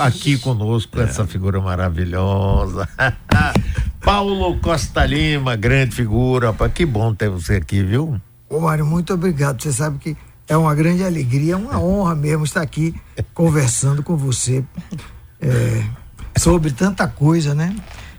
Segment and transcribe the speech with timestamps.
[0.00, 1.04] aqui conosco é.
[1.04, 2.88] essa figura maravilhosa.
[4.02, 6.52] Paulo Costa Lima, grande figura.
[6.74, 8.20] Que bom ter você aqui, viu?
[8.50, 9.62] Ô Mário, muito obrigado.
[9.62, 10.16] Você sabe que
[10.48, 12.92] é uma grande alegria, é uma honra mesmo estar aqui
[13.32, 14.64] conversando com você
[15.40, 15.84] é,
[16.36, 17.76] sobre tanta coisa, né?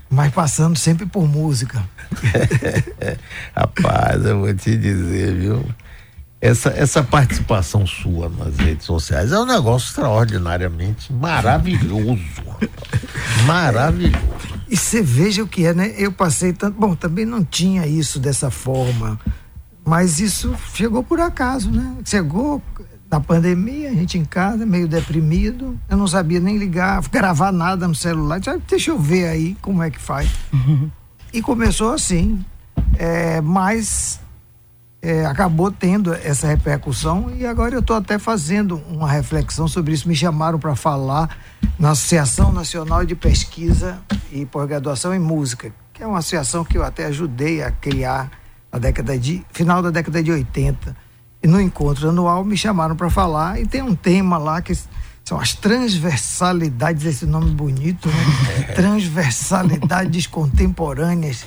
[0.08, 1.84] Mas passando sempre por música.
[3.54, 5.62] Rapaz, eu vou te dizer, viu?
[6.40, 12.22] Essa, essa participação sua nas redes sociais é um negócio extraordinariamente maravilhoso.
[13.46, 14.16] maravilhoso.
[14.68, 15.94] E você veja o que é, né?
[15.96, 16.78] Eu passei tanto.
[16.78, 19.18] Bom, também não tinha isso dessa forma,
[19.84, 21.96] mas isso chegou por acaso, né?
[22.04, 22.62] Chegou
[23.10, 25.78] na pandemia, a gente em casa, meio deprimido.
[25.88, 28.40] Eu não sabia nem ligar, gravar nada no celular.
[28.68, 30.28] Deixa eu ver aí como é que faz.
[30.52, 30.90] Uhum.
[31.32, 32.44] E começou assim.
[32.98, 34.20] É, mas
[35.00, 40.08] é, acabou tendo essa repercussão e agora eu estou até fazendo uma reflexão sobre isso.
[40.08, 41.36] Me chamaram para falar
[41.78, 43.98] na Associação Nacional de Pesquisa
[44.32, 48.30] e Pós-Graduação em Música, que é uma associação que eu até ajudei a criar
[48.72, 50.96] na década de final da década de 80.
[51.42, 54.72] E no encontro anual me chamaram para falar e tem um tema lá que
[55.24, 58.62] são as transversalidades, esse nome bonito, né?
[58.74, 61.44] transversalidades contemporâneas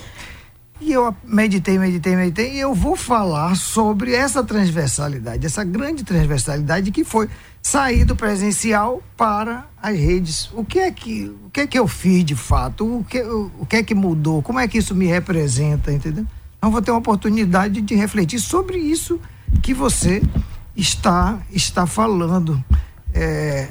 [0.81, 6.91] e eu meditei, meditei, meditei, e eu vou falar sobre essa transversalidade, essa grande transversalidade
[6.91, 7.29] que foi
[7.61, 10.49] sair do presencial para as redes.
[10.53, 12.99] O que é que, o que, é que eu fiz de fato?
[12.99, 14.41] O que, o, o que é que mudou?
[14.41, 16.25] Como é que isso me representa, entendeu?
[16.57, 19.19] Então vou ter uma oportunidade de refletir sobre isso
[19.61, 20.21] que você
[20.75, 22.63] está, está falando.
[23.13, 23.69] É,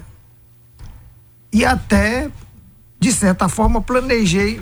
[1.52, 2.30] e até,
[3.00, 4.60] de certa forma, planejei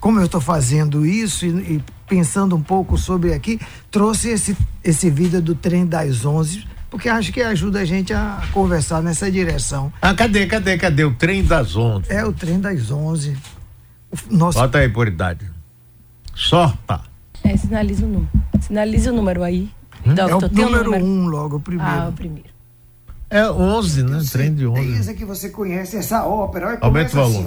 [0.00, 5.10] como eu estou fazendo isso e, e, pensando um pouco sobre aqui, trouxe esse, esse
[5.10, 9.92] vídeo do trem das 11, porque acho que ajuda a gente a conversar nessa direção.
[10.00, 11.04] Ah, cadê, cadê, cadê?
[11.04, 12.10] O trem das 11.
[12.10, 13.36] É, o trem das 11.
[14.10, 14.58] O nosso...
[14.58, 15.50] Bota aí por idade.
[16.34, 17.00] Sorta.
[17.44, 18.30] É, sinaliza o número.
[18.60, 19.70] Sinaliza o número aí.
[20.06, 20.14] Hum?
[20.16, 21.90] é o número 1 um logo, o primeiro.
[21.90, 22.57] Ah, o primeiro.
[23.30, 24.22] É 11, né?
[24.32, 24.80] Trem de 11.
[24.80, 26.78] É isso que você conhece, essa ópera.
[26.80, 27.24] Aumenta o.
[27.24, 27.46] Assim,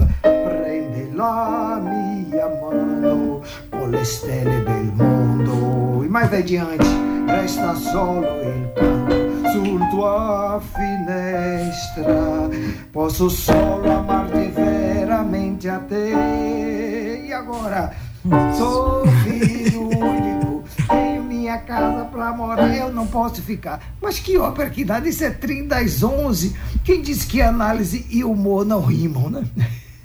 [1.16, 6.04] la minha mano con le stelle del mondo.
[6.04, 6.86] E mais adiante,
[7.28, 12.50] resta solo il canto sul tua finestra.
[12.92, 17.22] Posso solo amarti veramente a te.
[17.28, 17.92] E agora?
[18.56, 20.41] Sou filho tenho
[21.52, 23.82] minha casa pra morar, eu não posso ficar.
[24.02, 26.56] Mas que ópera que dá, isso é 30 das 11.
[26.84, 29.44] Quem disse que análise e humor não rimam, né?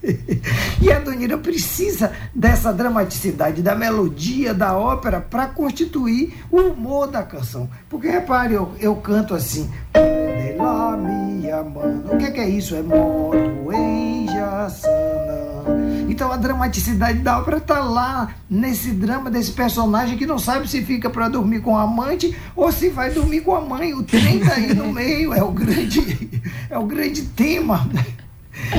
[0.81, 7.23] e a Donira precisa dessa dramaticidade, da melodia da ópera para constituir o humor da
[7.23, 7.69] canção.
[7.89, 9.71] Porque repare, eu, eu canto assim.
[12.13, 12.75] O que é, que é isso?
[12.75, 14.16] É moto em
[16.09, 20.83] Então a dramaticidade da ópera está lá nesse drama desse personagem que não sabe se
[20.83, 23.93] fica para dormir com a amante ou se vai dormir com a mãe.
[23.93, 26.41] O trem tá aí no meio, é o grande,
[26.71, 27.89] é o grande tema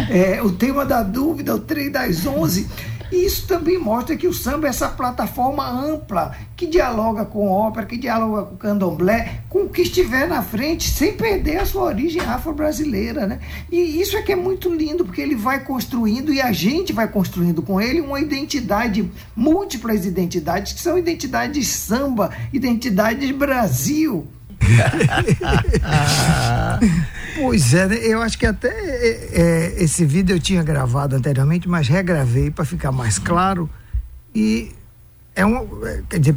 [0.10, 2.68] é, o tema da dúvida, o trem das onze.
[3.12, 7.86] E isso também mostra que o samba é essa plataforma ampla que dialoga com ópera,
[7.86, 12.22] que dialoga com candomblé, com o que estiver na frente, sem perder a sua origem
[12.22, 13.26] afro-brasileira.
[13.26, 13.40] Né?
[13.72, 17.08] E isso é que é muito lindo, porque ele vai construindo e a gente vai
[17.08, 24.28] construindo com ele uma identidade, múltiplas identidades, que são identidades samba, identidades Brasil.
[27.40, 27.98] pois é, né?
[28.02, 32.66] eu acho que até é, é, esse vídeo eu tinha gravado anteriormente, mas regravei para
[32.66, 33.70] ficar mais claro.
[34.34, 34.72] E
[35.36, 35.86] é um.
[35.86, 36.36] É, quer dizer,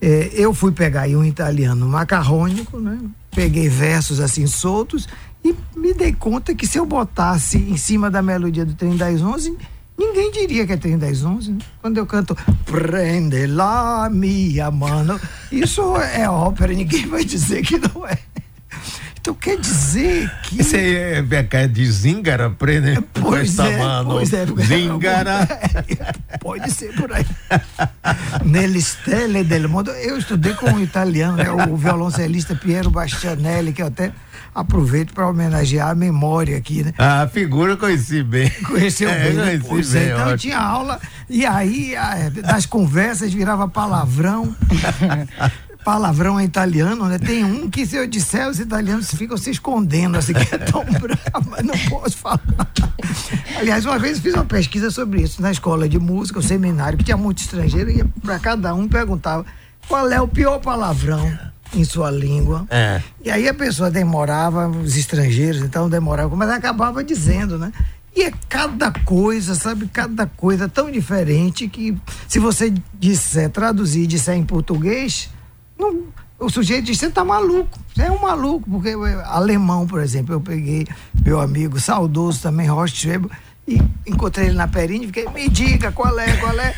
[0.00, 2.98] é, eu fui pegar aí um italiano macarrônico, né?
[3.30, 5.08] Peguei versos assim soltos
[5.44, 9.20] e me dei conta que se eu botasse em cima da melodia do Trem das
[9.20, 9.56] Onze
[9.98, 11.52] Ninguém diria que é 30 das 11.
[11.52, 11.58] Né?
[11.80, 15.18] Quando eu canto Prende lá minha mano,
[15.50, 18.18] isso é ópera, ninguém vai dizer que não é.
[19.26, 20.60] Então quer dizer que.
[20.60, 24.10] Esse é, é de Zingara, prende pois é, mano.
[24.10, 25.48] Pois é, Zingara.
[26.38, 27.26] Pode ser por aí.
[28.44, 29.90] Nelle stelle del mondo.
[29.90, 34.12] Eu estudei com um italiano, né, o violoncelista Piero Bastianelli, que eu até
[34.54, 36.94] aproveito para homenagear a memória aqui, né?
[36.96, 38.48] Ah, a figura eu conheci bem.
[38.64, 39.58] Conheceu é, bem.
[39.58, 41.94] Conheci bem, então eu tinha aula e aí
[42.44, 44.54] das conversas virava palavrão.
[45.86, 47.16] palavrão em italiano, né?
[47.16, 50.82] Tem um que se eu disser, os italianos ficam se escondendo, assim, que é tão
[50.98, 52.40] bravo, mas não posso falar.
[53.56, 56.98] Aliás, uma vez fiz uma pesquisa sobre isso na escola de música, o um seminário,
[56.98, 59.46] que tinha muito estrangeiro, e para cada um perguntava
[59.86, 61.38] qual é o pior palavrão
[61.72, 62.66] em sua língua.
[62.68, 63.00] É.
[63.24, 67.72] E aí a pessoa demorava, os estrangeiros então demoravam, mas acabava dizendo, né?
[68.12, 69.86] E é cada coisa, sabe?
[69.92, 71.96] Cada coisa tão diferente que
[72.26, 75.30] se você disser, traduzir, disser em português,
[75.78, 76.06] não,
[76.38, 78.90] o sujeito diz, você tá maluco, você é um maluco, porque
[79.24, 80.86] alemão, por exemplo, eu peguei
[81.24, 83.30] meu amigo saudoso também, Horst Schweber,
[83.66, 86.74] e encontrei ele na Perine e fiquei, me diga qual é, qual é.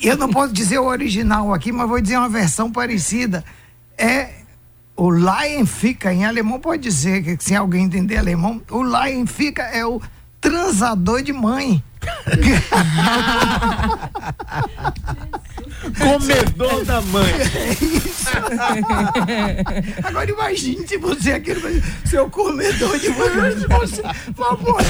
[0.00, 3.44] eu não posso dizer o original aqui, mas vou dizer uma versão parecida.
[3.96, 4.38] É
[4.96, 9.62] o Lion fica, em alemão pode dizer, que se alguém entender alemão, o Lion fica
[9.64, 10.00] é o
[10.40, 11.82] transador de mãe.
[16.12, 17.32] Comedor da mãe.
[17.58, 18.28] É isso.
[20.04, 24.02] Agora imagine se você é aquele seu comedor de mãe, se você,
[24.34, 24.82] favor,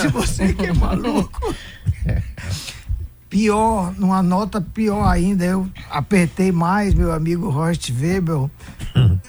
[0.00, 1.54] se você que é maluco.
[3.28, 8.48] Pior, numa nota pior ainda, eu apertei mais meu amigo Horst Weber.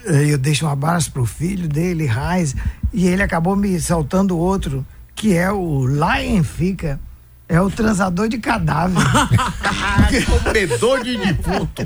[0.05, 2.55] Eu deixo um abraço pro filho dele, Raiz,
[2.93, 4.85] e ele acabou me saltando outro,
[5.15, 6.99] que é o Lion Fica
[7.49, 9.01] é o transador de cadáver.
[10.43, 11.83] Comedor de defunto.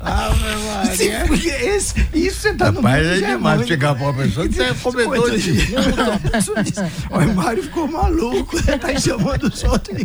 [0.00, 4.14] ah, Sim, porque esse, isso você tá Rapaz, no mundo é demais chegar pra uma
[4.14, 6.80] pessoa que você é comedor de defunto.
[7.10, 8.76] O Mário ficou maluco, né?
[8.78, 10.04] tá chamando os outros.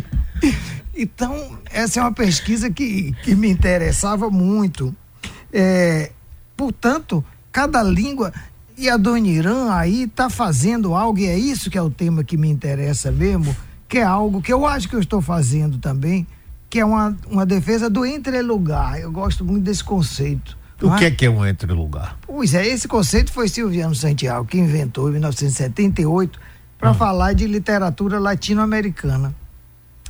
[0.96, 4.94] Então, essa é uma pesquisa que, que me interessava muito.
[5.52, 6.12] É,
[6.56, 8.32] portanto, cada língua
[8.76, 12.24] e a Dona Irã aí está fazendo algo, e é isso que é o tema
[12.24, 13.54] que me interessa mesmo,
[13.90, 16.24] que é algo que eu acho que eu estou fazendo também,
[16.70, 19.00] que é uma, uma defesa do entrelugar.
[19.00, 20.56] Eu gosto muito desse conceito.
[20.80, 21.08] O que é?
[21.08, 22.16] é que é um entrelugar?
[22.24, 26.38] Pois é, esse conceito foi Silviano Santiago que inventou em 1978
[26.78, 26.94] para hum.
[26.94, 29.34] falar de literatura latino-americana.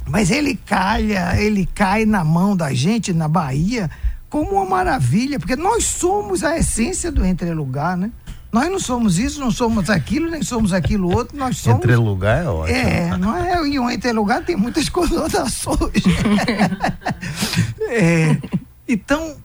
[0.07, 3.91] Mas ele calha, ele cai na mão da gente na Bahia
[4.29, 8.11] como uma maravilha, porque nós somos a essência do entrelugar, né?
[8.53, 11.79] Nós não somos isso, não somos aquilo, nem somos aquilo outro, nós somos.
[11.79, 12.77] Entre lugar é ótimo.
[12.77, 13.69] É, não é?
[13.69, 16.03] E um entre lugar tem muitas conotações.
[17.89, 18.37] é,
[18.89, 19.37] então,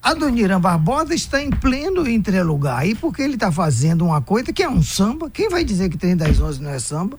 [0.00, 2.86] a Dona Irã Barbosa está em pleno entrelugar.
[2.86, 5.96] E porque ele está fazendo uma coisa que é um samba, quem vai dizer que
[5.96, 7.18] 30 das 11 não é samba?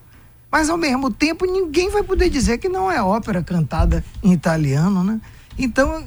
[0.49, 5.03] Mas ao mesmo tempo ninguém vai poder dizer que não é ópera cantada em italiano,
[5.03, 5.19] né?
[5.57, 6.05] Então,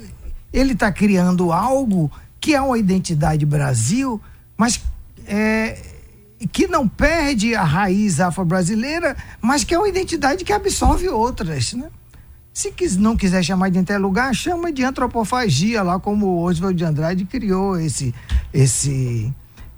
[0.53, 2.11] ele está criando algo
[2.41, 4.21] que é uma identidade Brasil,
[4.57, 4.81] mas
[5.27, 5.79] é,
[6.53, 11.89] que não perde a raiz afro-brasileira, mas que é uma identidade que absorve outras, né?
[12.53, 16.85] Se quis, não quiser chamar de interlugar, chama de antropofagia, lá como o Oswald de
[16.85, 18.15] Andrade criou esse,
[18.53, 19.31] esse,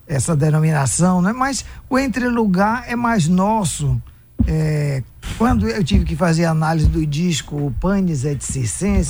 [0.07, 1.33] essa denominação, né?
[1.33, 4.01] Mas o entrelugar é mais nosso.
[4.47, 5.03] É,
[5.37, 8.41] quando eu tive que fazer análise do disco Panis et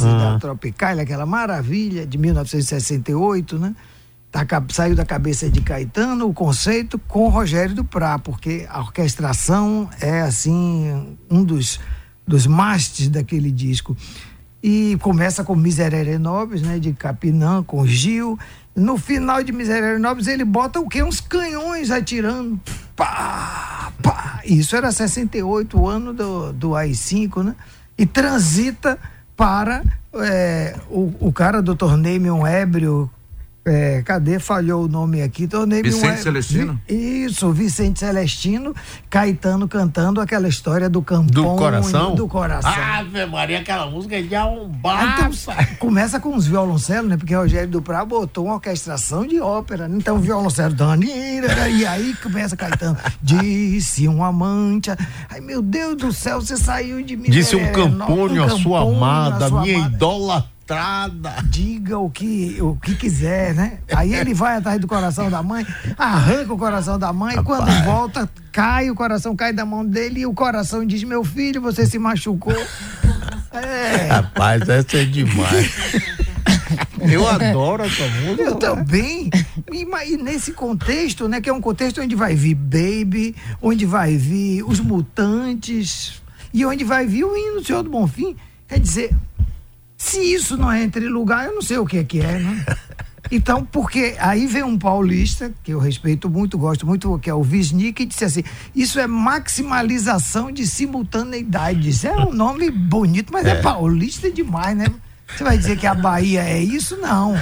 [0.02, 0.18] uhum.
[0.18, 3.74] da Tropical, aquela maravilha de 1968, né?
[4.30, 10.20] Tá, saiu da cabeça de Caetano o conceito com Rogério Duprá, porque a orquestração é
[10.20, 11.80] assim um dos,
[12.26, 13.96] dos mastes daquele disco.
[14.62, 18.38] E começa com Miserere Nobis, né, de Capinã, com Gil.
[18.74, 21.02] No final de Miserere Nobis ele bota o quê?
[21.02, 22.60] Uns canhões atirando.
[22.96, 24.40] Pá, pá.
[24.44, 27.54] Isso era 68, o ano do, do AI-5, né?
[27.96, 28.98] E transita
[29.36, 29.84] para
[30.14, 33.08] é, o, o cara do torneio um ébrio
[33.68, 34.38] é, cadê?
[34.38, 35.46] Falhou o nome aqui.
[35.46, 36.80] Tornei Vicente um, Celestino?
[36.88, 38.74] Isso, Vicente Celestino,
[39.08, 41.26] Caetano cantando aquela história do campão.
[41.26, 42.14] Do coração?
[42.14, 42.70] Do coração.
[42.70, 45.18] Ave Maria, aquela música é de arrombar.
[45.18, 47.16] Então, começa com os violoncelos, né?
[47.16, 49.88] Porque Rogério Duprá botou uma orquestração de ópera.
[49.88, 49.96] Né?
[49.98, 52.96] Então, violoncelo, Danira, e aí começa Caetano.
[53.22, 54.90] Disse um amante.
[55.30, 57.30] Ai, meu Deus do céu, você saiu de mim.
[57.30, 60.57] Disse um campônio, um a sua amada, a sua minha amada.
[60.68, 63.78] Idólatra Diga o que, o que quiser, né?
[63.94, 67.46] Aí ele vai atrás do coração da mãe, arranca o coração da mãe, Rapaz.
[67.46, 71.60] quando volta, cai, o coração cai da mão dele e o coração diz: Meu filho,
[71.60, 72.54] você se machucou.
[73.50, 74.08] É.
[74.08, 75.72] Rapaz, essa é demais.
[77.00, 78.42] Eu adoro essa música.
[78.42, 79.30] Eu também.
[79.72, 84.16] E, e, nesse contexto, né, que é um contexto onde vai vir Baby, onde vai
[84.16, 86.20] vir os Mutantes
[86.52, 88.36] e onde vai vir o hino do Senhor do Bonfim.
[88.68, 89.16] Quer dizer,
[89.98, 92.64] se isso não é entre lugar, eu não sei o que é que é, né?
[93.30, 97.42] Então, porque aí vem um paulista, que eu respeito muito, gosto muito, que é o
[97.42, 98.42] Wisnik, e disse assim:
[98.74, 101.90] isso é maximalização de simultaneidade.
[101.90, 104.86] Isso é um nome bonito, mas é, é paulista demais, né?
[105.26, 106.96] Você vai dizer que a Bahia é isso?
[106.96, 107.34] Não.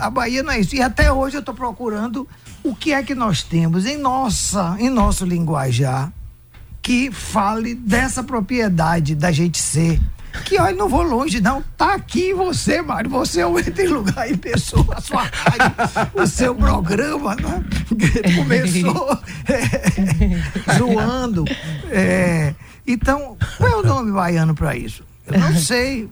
[0.00, 0.74] A Bahia não é isso.
[0.74, 2.26] E até hoje eu estou procurando
[2.64, 6.12] o que é que nós temos em nossa, em nosso linguajar
[6.82, 10.00] que fale dessa propriedade da gente ser
[10.44, 11.62] que olha, não vou longe, não.
[11.76, 13.10] Tá aqui você, Mário.
[13.10, 17.64] Você é o entre lugar e pessoa, a sua rádio, o seu programa, né?
[18.36, 21.44] Começou é, zoando.
[21.90, 22.54] É,
[22.86, 25.04] então, qual é o nome baiano para isso?
[25.26, 26.08] Eu não sei.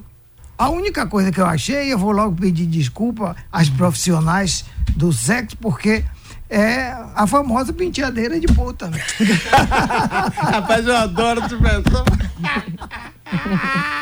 [0.57, 5.57] A única coisa que eu achei, eu vou logo pedir desculpa às profissionais do sexo,
[5.57, 6.05] porque
[6.51, 8.91] é a famosa penteadeira de puta.
[10.37, 12.05] Rapaz, eu adoro essa expressão.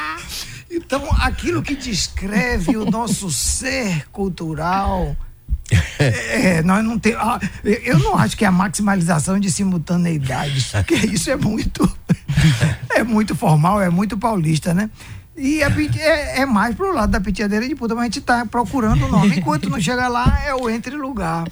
[0.70, 5.16] Então, aquilo que descreve o nosso ser cultural.
[6.00, 10.94] É, nós não tem, ah, eu não acho que é a maximalização de simultaneidades, porque
[10.94, 11.86] isso é muito
[12.94, 14.88] é muito formal, é muito paulista, né?
[15.38, 19.06] E é, é, mais pro lado da penteadeira de puta, mas a gente tá procurando
[19.06, 19.38] o nome.
[19.38, 21.44] Enquanto não chega lá, é o entre lugar.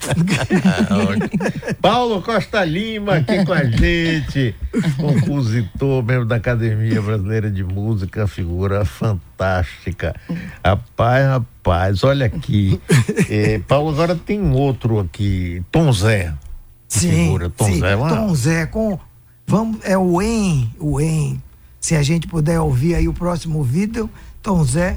[1.81, 4.57] Paulo Costa Lima aqui com a gente,
[4.97, 10.17] compositor, membro da Academia Brasileira de Música, figura fantástica.
[10.65, 12.81] Rapaz, rapaz, olha aqui.
[13.31, 16.35] É, Paulo, agora tem outro aqui, Tom Zé.
[16.89, 17.95] Sim, figura, Tom sim, Zé.
[17.95, 18.09] Uma...
[18.09, 18.99] Tom Zé com.
[19.47, 21.41] Vamos, é o EN, o EN
[21.87, 24.11] se a gente puder ouvir aí o próximo vídeo,
[24.43, 24.97] Tom Zé.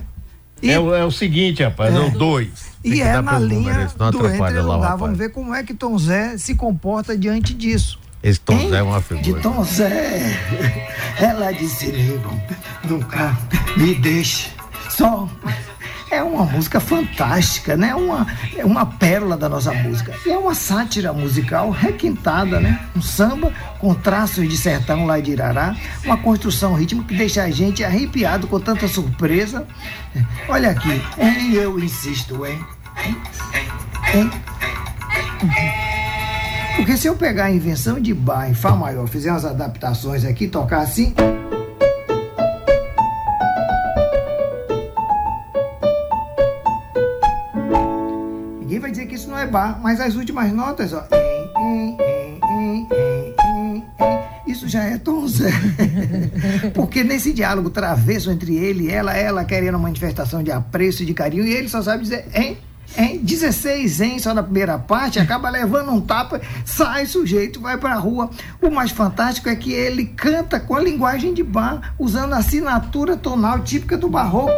[0.59, 2.49] E, é, o, é o seguinte, rapaz, é, é o dois.
[2.83, 4.97] E é na linha do entre lugar.
[4.97, 7.99] Vamos ver como é que Tom Zé se comporta diante disso.
[8.23, 8.69] Esse Tom hein?
[8.71, 9.37] Zé é uma figura.
[9.37, 10.35] De Tom Zé,
[11.21, 12.33] ela disse, nego,
[12.83, 13.37] nunca
[13.77, 14.49] me deixe
[14.89, 15.29] só
[16.11, 17.93] é uma música fantástica, né?
[17.95, 20.13] Uma, é uma pérola da nossa música.
[20.25, 22.79] É uma sátira musical requintada, né?
[22.95, 27.49] Um samba com traços de sertão lá de Irará, uma construção ritmo que deixa a
[27.49, 29.67] gente arrepiado com tanta surpresa.
[30.47, 32.59] Olha aqui, hein, eu insisto, hein?
[34.13, 34.31] hein?
[36.75, 40.47] Porque se eu pegar a invenção de Bar em Fá maior, fizer umas adaptações aqui,
[40.47, 41.13] tocar assim.
[49.49, 51.03] Bar, mas as últimas notas, ó.
[54.47, 55.51] Isso já é tom Zé.
[56.73, 61.05] Porque nesse diálogo travesso entre ele e ela, ela querendo uma manifestação de apreço e
[61.05, 62.57] de carinho, e ele só sabe dizer, hein?
[62.97, 63.19] Hein?
[63.21, 68.31] 16 hein, só na primeira parte, acaba levando um tapa, sai sujeito, vai pra rua.
[68.59, 73.15] O mais fantástico é que ele canta com a linguagem de bar, usando a assinatura
[73.15, 74.51] tonal típica do barroco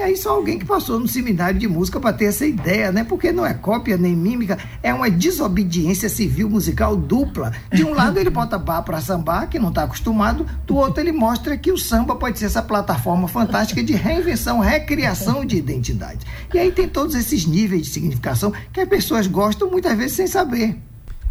[0.00, 3.04] aí só alguém que passou no seminário de música para ter essa ideia, né?
[3.04, 7.52] Porque não é cópia nem mímica, é uma desobediência civil musical dupla.
[7.70, 11.12] De um lado ele bota bar para sambar, que não está acostumado, do outro ele
[11.12, 16.26] mostra que o samba pode ser essa plataforma fantástica de reinvenção, recriação de identidade.
[16.54, 20.26] E aí tem todos esses níveis de significação que as pessoas gostam muitas vezes sem
[20.26, 20.78] saber.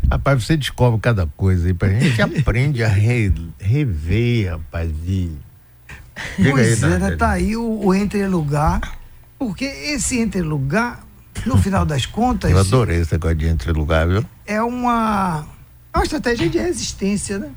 [0.10, 4.92] Rapaz, você descobre cada coisa aí, a gente aprende a re, rever, rapaz,
[6.38, 7.16] e pois aí, é, né?
[7.16, 8.80] tá aí o, o entre lugar,
[9.38, 11.06] porque esse entre lugar,
[11.46, 12.52] no final das contas.
[12.52, 14.26] Eu adorei esse negócio de entre lugar, viu?
[14.46, 15.46] É uma,
[15.94, 17.50] é uma estratégia de resistência, né?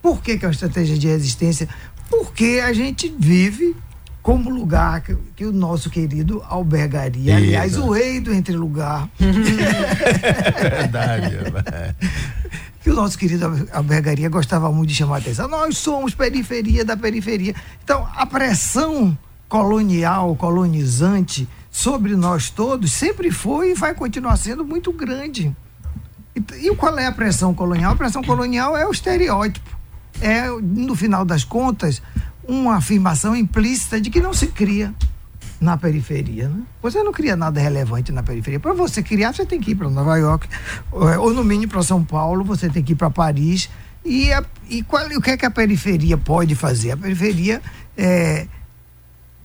[0.00, 1.68] Por que, que é uma estratégia de resistência?
[2.08, 3.76] Porque a gente vive
[4.22, 7.34] como lugar que, que, o nosso querido albergaria.
[7.34, 7.44] Isso.
[7.44, 9.08] Aliás, o rei do entre lugar.
[9.18, 11.38] é verdade.
[12.82, 15.48] Que o nosso querido albergaria gostava muito de chamar a atenção.
[15.48, 17.54] Nós somos periferia da periferia.
[17.82, 19.16] Então, a pressão
[19.48, 25.54] colonial, colonizante sobre nós todos sempre foi e vai continuar sendo muito grande.
[26.34, 27.92] E, e qual é a pressão colonial?
[27.92, 29.76] A pressão colonial é o estereótipo.
[30.20, 32.02] É, no final das contas,
[32.46, 34.94] uma afirmação implícita de que não se cria
[35.60, 36.48] na periferia.
[36.48, 36.62] Né?
[36.82, 38.60] Você não cria nada relevante na periferia.
[38.60, 40.48] Para você criar, você tem que ir para Nova York,
[40.92, 43.68] ou no mínimo para São Paulo, você tem que ir para Paris.
[44.04, 46.92] E, a, e qual, o que é que a periferia pode fazer?
[46.92, 47.60] A periferia,
[47.96, 48.46] é,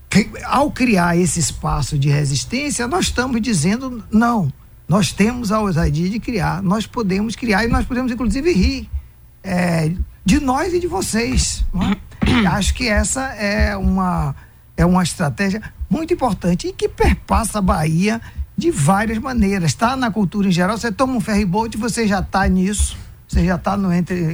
[0.10, 4.52] que, ao criar esse espaço de resistência, nós estamos dizendo não.
[4.88, 8.90] Nós temos a ousadia de criar, nós podemos criar e nós podemos, inclusive, rir
[9.44, 9.92] é,
[10.24, 11.66] de nós e de vocês.
[11.74, 12.48] É?
[12.48, 14.36] Acho que essa é uma,
[14.78, 15.62] é uma estratégia
[15.94, 18.20] muito importante e que perpassa a Bahia
[18.58, 19.72] de várias maneiras.
[19.72, 22.98] Está na cultura em geral, você toma um ferryboat, você já está nisso,
[23.28, 23.78] você já está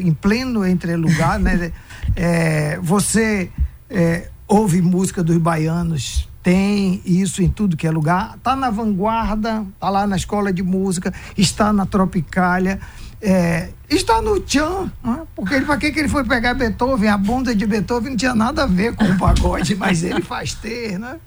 [0.02, 1.72] em pleno entre lugar, né?
[2.16, 3.52] É, você
[3.88, 9.64] é, ouve música dos baianos, tem isso em tudo que é lugar, está na vanguarda,
[9.76, 12.80] está lá na escola de música, está na Tropicália.
[13.22, 15.24] É, está no Tchan, né?
[15.36, 17.10] porque ele, para que, que ele foi pegar Beethoven?
[17.10, 20.54] A bunda de Beethoven não tinha nada a ver com o pagode, mas ele faz
[20.54, 21.18] ter, né?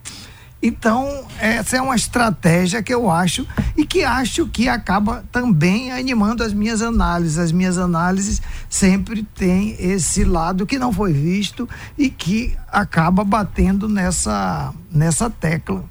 [0.63, 3.45] Então, essa é uma estratégia que eu acho
[3.77, 7.37] e que acho que acaba também animando as minhas análises.
[7.37, 11.69] As minhas análises sempre têm esse lado que não foi visto
[11.99, 15.85] e que acaba batendo nessa, nessa tecla.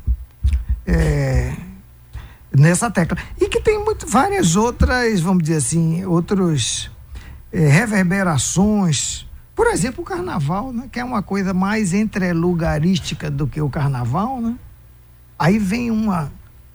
[0.88, 1.54] É,
[2.56, 3.18] nessa tecla.
[3.40, 6.92] E que tem muito, várias outras, vamos dizer assim, outros
[7.52, 9.26] é, reverberações
[9.62, 14.42] por exemplo, o carnaval, né, que é uma coisa mais entrelugarística do que o carnaval,
[14.42, 14.56] né?
[15.38, 16.32] Aí vem uma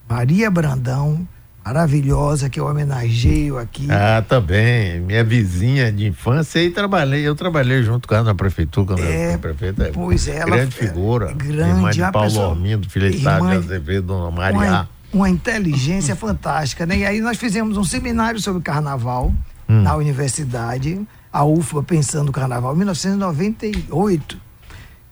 [0.09, 1.27] Maria Brandão,
[1.65, 3.89] maravilhosa, que eu homenageio aqui.
[3.91, 5.01] Ah, também.
[5.01, 7.27] Minha vizinha de infância e trabalhei.
[7.27, 9.91] Eu trabalhei junto com ela na prefeitura, quando é, ela prefeita.
[9.93, 11.33] Pois é, Grande figura.
[11.33, 11.71] Grande.
[11.71, 12.57] Irmã de Paulo pessoa,
[12.89, 14.59] filha de Azevedo, Dona Maria.
[14.59, 16.99] Uma, uma inteligência fantástica, né?
[16.99, 19.33] E aí nós fizemos um seminário sobre carnaval
[19.69, 19.83] hum.
[19.83, 24.41] na universidade a UFBA pensando o carnaval, em 1998.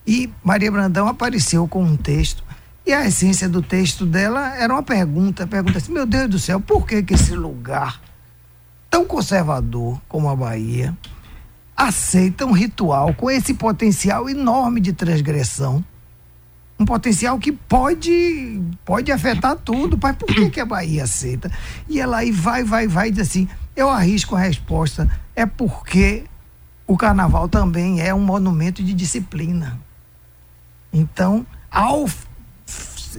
[0.06, 2.42] E Maria Brandão apareceu com um texto.
[2.86, 6.60] E a essência do texto dela era uma pergunta, pergunta assim, meu Deus do céu,
[6.60, 8.00] por que que esse lugar
[8.90, 10.96] tão conservador como a Bahia
[11.76, 15.84] aceita um ritual com esse potencial enorme de transgressão?
[16.78, 21.50] Um potencial que pode pode afetar tudo, mas por que que a Bahia aceita?
[21.88, 26.24] E ela aí vai, vai, vai diz assim, eu arrisco a resposta é porque
[26.86, 29.80] o carnaval também é um monumento de disciplina.
[30.92, 32.08] Então, ao,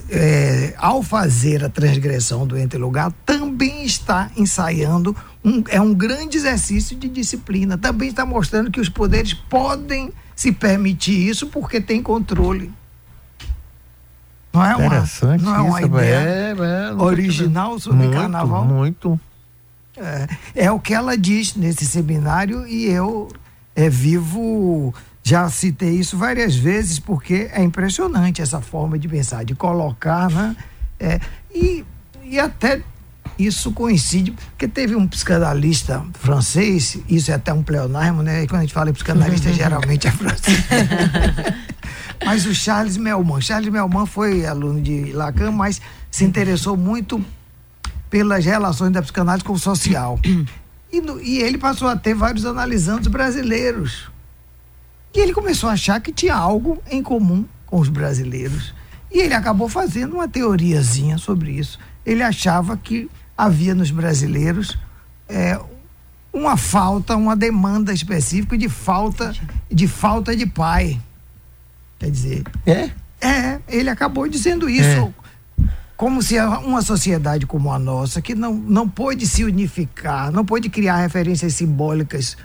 [0.10, 6.38] é, ao fazer a transgressão do ente lugar, também está ensaiando, um, é um grande
[6.38, 7.78] exercício de disciplina.
[7.78, 12.72] Também está mostrando que os poderes podem se permitir isso porque tem controle.
[14.56, 16.56] Não é uma, não é uma ideia é,
[16.90, 18.66] é, original sobre muito, carnaval?
[18.66, 19.20] Muito.
[19.98, 20.28] É,
[20.66, 23.30] é o que ela diz nesse seminário e eu
[23.76, 24.94] é, vivo,
[25.24, 30.56] já citei isso várias vezes, porque é impressionante essa forma de pensar, de colocar, né?
[31.00, 31.20] É,
[31.54, 31.84] e,
[32.24, 32.82] e até
[33.38, 38.44] isso coincide, porque teve um psicanalista francês, isso é até um pleonasmo, né?
[38.44, 40.58] E quando a gente fala em psicanalista, geralmente é francês.
[42.26, 43.40] mas o Charles Melman.
[43.40, 47.24] Charles Melman foi aluno de Lacan, mas se interessou muito
[48.10, 50.20] pelas relações da psicanálise com o social.
[50.92, 54.10] E, no, e ele passou a ter vários analisantes brasileiros.
[55.14, 58.74] E ele começou a achar que tinha algo em comum com os brasileiros.
[59.12, 61.80] E ele acabou fazendo uma teoriazinha sobre isso.
[62.06, 64.78] Ele achava que havia nos brasileiros
[65.28, 65.60] é,
[66.32, 69.34] uma falta, uma demanda específica de falta
[69.72, 71.00] de falta de pai.
[72.00, 72.90] Quer dizer, é,
[73.22, 75.14] é ele acabou dizendo isso.
[75.22, 75.26] É
[75.98, 80.70] como se uma sociedade como a nossa, que não, não pôde se unificar, não pôde
[80.70, 82.36] criar referências simbólicas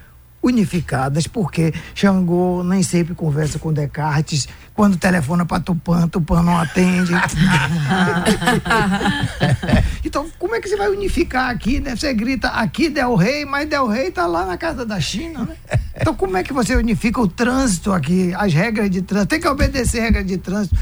[0.43, 4.49] unificadas, porque Xangô nem sempre conversa com Descartes,
[4.81, 7.13] quando telefona para Tupã, Tupã não atende.
[10.03, 11.95] então, como é que você vai unificar aqui, né?
[11.95, 15.55] Você grita aqui Del Rey, mas Del Rey está lá na casa da China, né?
[16.01, 19.29] Então, como é que você unifica o trânsito aqui, as regras de trânsito?
[19.29, 20.75] Tem que obedecer regras de trânsito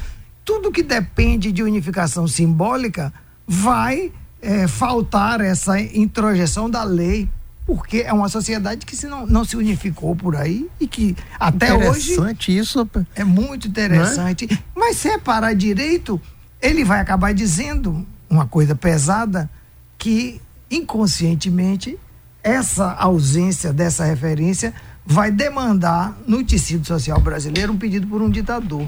[0.44, 3.12] tudo que depende de unificação simbólica
[3.48, 7.28] vai é, faltar essa introjeção da lei,
[7.68, 11.74] porque é uma sociedade que se não, não se unificou por aí e que até
[11.74, 12.12] hoje.
[12.12, 12.90] Interessante isso.
[13.14, 14.48] É muito interessante.
[14.50, 14.58] É?
[14.74, 16.18] Mas separar direito,
[16.62, 19.50] ele vai acabar dizendo uma coisa pesada
[19.98, 21.98] que inconscientemente
[22.42, 24.72] essa ausência dessa referência
[25.04, 28.86] vai demandar no tecido social brasileiro um pedido por um ditador.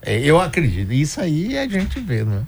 [0.00, 0.90] É, eu acredito.
[0.90, 2.46] Isso aí a gente vê, né?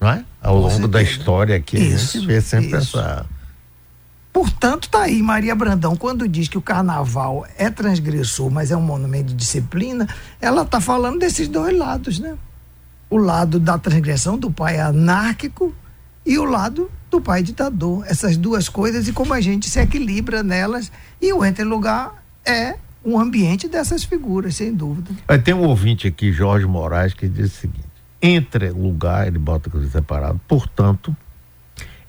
[0.00, 0.24] Não é?
[0.42, 2.98] Ao longo da história aqui, isso, a gente vê sempre isso.
[2.98, 3.37] essa.
[4.38, 8.80] Portanto, tá aí Maria Brandão, quando diz que o carnaval é transgressor, mas é um
[8.80, 10.06] monumento de disciplina,
[10.40, 12.36] ela tá falando desses dois lados, né?
[13.10, 15.74] O lado da transgressão do pai anárquico
[16.24, 18.04] e o lado do pai ditador.
[18.06, 20.92] Essas duas coisas e como a gente se equilibra nelas.
[21.20, 25.10] E o Entre Lugar é um ambiente dessas figuras, sem dúvida.
[25.42, 27.88] Tem um ouvinte aqui, Jorge Moraes, que diz o seguinte:
[28.22, 31.16] entre lugar, ele bota coisa separado, portanto,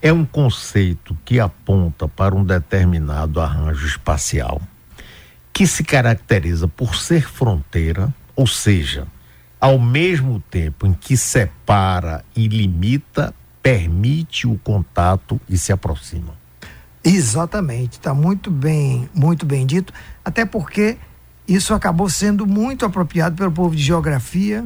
[0.02, 4.62] é um conceito que aponta para um determinado arranjo espacial
[5.52, 9.06] que se caracteriza por ser fronteira, ou seja,
[9.60, 16.34] ao mesmo tempo em que separa e limita, permite o contato e se aproxima.
[17.04, 20.98] Exatamente, está muito bem, muito bem dito, até porque
[21.46, 24.66] isso acabou sendo muito apropriado pelo povo de geografia,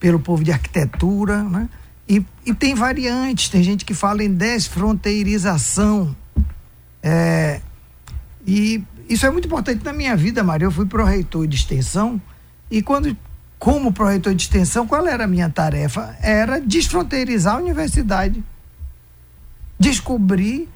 [0.00, 1.68] pelo povo de arquitetura, né?
[2.12, 6.14] E, e tem variantes, tem gente que fala em desfronteirização.
[7.02, 7.62] É,
[8.46, 10.66] e isso é muito importante na minha vida, Maria.
[10.66, 12.20] Eu fui pro reitor de extensão
[12.70, 13.16] e quando
[13.58, 16.14] como proreitor de extensão, qual era a minha tarefa?
[16.20, 18.44] Era desfronteirizar a universidade.
[19.78, 20.68] Descobrir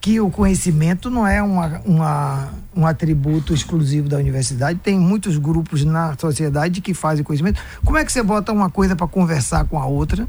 [0.00, 5.84] que o conhecimento não é uma, uma, um atributo exclusivo da universidade, tem muitos grupos
[5.84, 7.60] na sociedade que fazem conhecimento.
[7.84, 10.26] Como é que você bota uma coisa para conversar com a outra?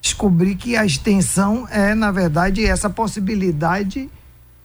[0.00, 4.08] Descobrir que a extensão é, na verdade, essa possibilidade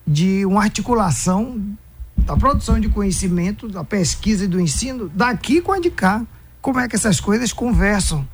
[0.05, 1.61] de uma articulação
[2.17, 6.25] da produção de conhecimento, da pesquisa e do ensino, daqui com a de cá.
[6.61, 8.25] Como é que essas coisas conversam?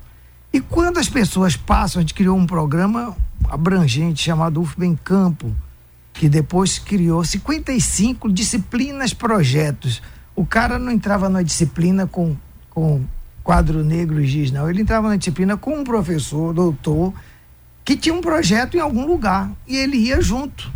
[0.52, 3.16] E quando as pessoas passam, a gente criou um programa
[3.48, 5.54] abrangente chamado UFBEM Campo,
[6.12, 10.02] que depois criou 55 disciplinas, projetos.
[10.34, 12.36] O cara não entrava na disciplina com,
[12.68, 13.04] com
[13.42, 14.68] quadro negro giz, não.
[14.68, 17.12] Ele entrava na disciplina com um professor, doutor,
[17.84, 20.70] que tinha um projeto em algum lugar e ele ia junto.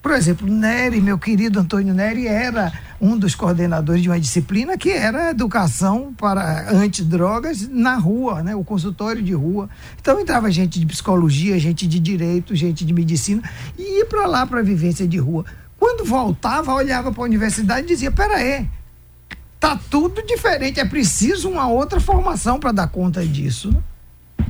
[0.00, 4.90] Por exemplo, Nery, meu querido Antônio Nery, era um dos coordenadores de uma disciplina que
[4.90, 8.54] era educação para antidrogas na rua, né?
[8.54, 9.68] o consultório de rua.
[10.00, 13.42] Então entrava gente de psicologia, gente de direito, gente de medicina,
[13.76, 15.44] e ia para lá para a vivência de rua.
[15.78, 18.68] Quando voltava, olhava para a universidade e dizia: peraí,
[19.58, 23.74] tá tudo diferente, é preciso uma outra formação para dar conta disso.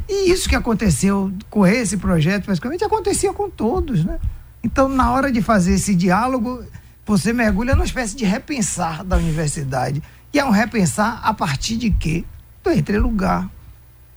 [0.09, 4.19] E isso que aconteceu com esse projeto, basicamente, acontecia com todos, né?
[4.63, 6.65] Então, na hora de fazer esse diálogo,
[7.07, 10.03] você mergulha numa espécie de repensar da universidade.
[10.33, 12.25] E é um repensar a partir de quê?
[12.63, 13.49] Do entrelugar.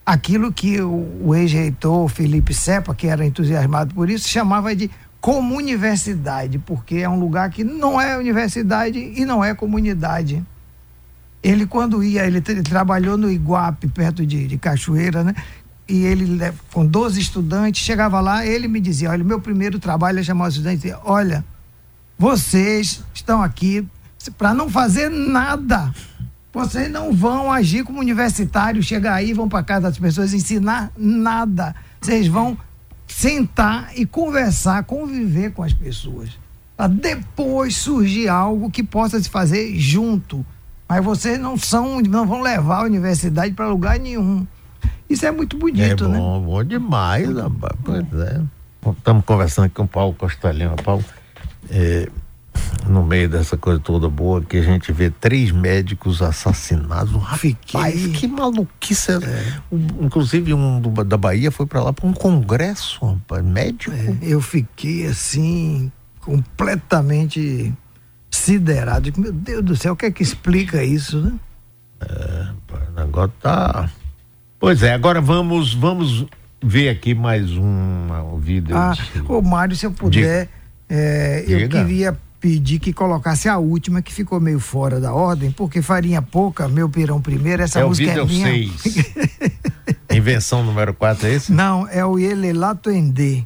[0.05, 4.89] Aquilo que o, o ex-reitor Felipe Sepa, que era entusiasmado por isso, chamava de
[5.21, 10.43] comuniversidade, porque é um lugar que não é universidade e não é comunidade.
[11.43, 15.33] Ele, quando ia, ele, ele trabalhou no Iguape, perto de, de Cachoeira, né?
[15.91, 16.39] e ele
[16.71, 20.53] com 12 estudantes, chegava lá, ele me dizia, olha, meu primeiro trabalho é chamar os
[20.53, 21.43] estudantes e dizer, olha,
[22.17, 23.85] vocês estão aqui
[24.37, 25.93] para não fazer nada.
[26.53, 31.75] Vocês não vão agir como universitários, chegar aí, vão para casa das pessoas ensinar nada.
[31.99, 32.57] Vocês vão
[33.07, 36.29] sentar e conversar, conviver com as pessoas.
[36.77, 40.45] Para depois surgir algo que possa se fazer junto.
[40.91, 44.45] Mas vocês não são, não vão levar a universidade para lugar nenhum.
[45.09, 46.17] Isso é muito bonito, é né?
[46.17, 46.45] bom, né?
[46.45, 47.73] Bom demais, rapaz.
[47.81, 48.41] Pois é.
[48.97, 50.75] Estamos conversando aqui com o Paulo Costa Lima.
[50.75, 51.01] Paulo,
[51.69, 52.09] é,
[52.89, 57.13] no meio dessa coisa toda boa, que a gente vê três médicos assassinados.
[57.13, 59.13] Rapaz, que maluquice.
[59.13, 59.61] É.
[60.01, 63.95] Inclusive, um do, da Bahia foi para lá para um congresso, rapaz, médico.
[63.95, 67.73] É, eu fiquei assim, completamente
[68.31, 69.11] siderado.
[69.17, 71.33] Meu Deus do céu, o que é que explica isso, né?
[71.99, 73.89] É, o negócio tá.
[74.59, 76.25] Pois é, agora vamos vamos
[76.63, 78.75] ver aqui mais um, um vídeo.
[78.75, 78.95] Ah,
[79.27, 80.47] ô Mário, se eu puder,
[80.89, 85.81] é, eu queria pedir que colocasse a última, que ficou meio fora da ordem, porque
[85.81, 88.77] farinha pouca, meu pirão primeiro, essa é música o vídeo é minha.
[88.77, 89.13] 6.
[90.11, 91.51] Invenção número 4 é esse?
[91.51, 93.43] Não, é o Elelato Endê.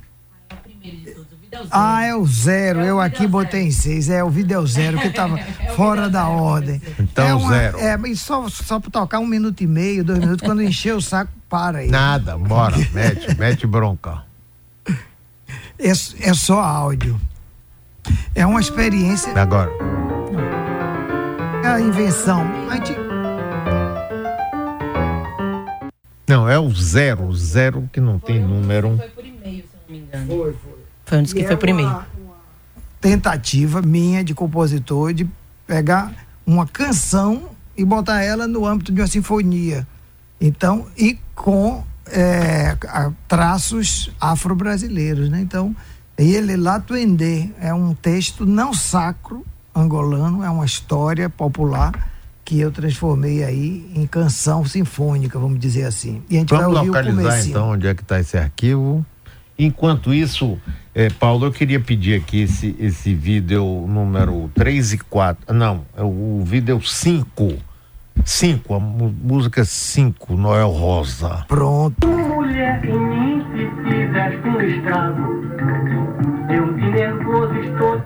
[1.71, 2.79] Ah, é o zero.
[2.79, 4.09] É eu aqui botei em seis.
[4.09, 5.43] É o vídeo é o zero, que estava é
[5.75, 6.81] fora da ordem.
[6.99, 7.79] Então, é uma, zero.
[7.79, 11.01] É, mas só, só para tocar um minuto e meio, dois minutos, quando encher o
[11.01, 11.89] saco, para aí.
[11.89, 14.23] Nada, bora, mete, mete bronca.
[15.77, 17.19] É, é só áudio.
[18.33, 19.33] É uma experiência.
[19.39, 19.71] Agora.
[21.63, 22.43] É a invenção.
[22.69, 22.95] A gente...
[26.27, 28.97] Não, é o zero, zero que não foi tem um, número.
[28.97, 30.27] Foi por e-mail, se não me engano.
[30.27, 30.84] Foi, foi.
[31.05, 32.03] Foi um dos que foi por e-mail.
[32.99, 35.29] Tentativa minha de compositor de
[35.67, 36.11] pegar
[36.45, 39.85] uma canção e botar ela no âmbito de uma sinfonia.
[40.39, 42.75] Então, e com é,
[43.27, 45.41] traços afro-brasileiros, né?
[45.41, 45.75] Então,
[46.17, 52.11] ele lá Tuendê é um texto não sacro angolano, é uma história popular
[52.45, 56.21] que eu transformei aí em canção sinfônica, vamos dizer assim.
[56.29, 59.05] E a gente vamos vai ouvir localizar então onde é que está esse arquivo.
[59.57, 60.57] Enquanto isso,
[60.95, 65.53] é, Paulo, eu queria pedir aqui esse, esse vídeo número 3 e 4.
[65.53, 67.53] Não, é o vídeo 5.
[68.23, 71.43] 5, a música 5, Noel Rosa.
[71.49, 72.07] Pronto.
[72.07, 75.21] Mulher em mim se fizeste um estrago.
[76.49, 78.01] Eu de nervoso estou.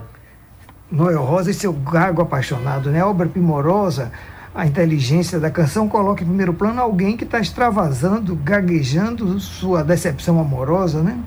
[0.92, 3.06] Noel Rosa e seu gago apaixonado, né?
[3.06, 4.12] Obra primorosa
[4.54, 10.40] a inteligência da canção coloca em primeiro plano alguém que está extravasando, gaguejando sua decepção
[10.40, 11.18] amorosa, né?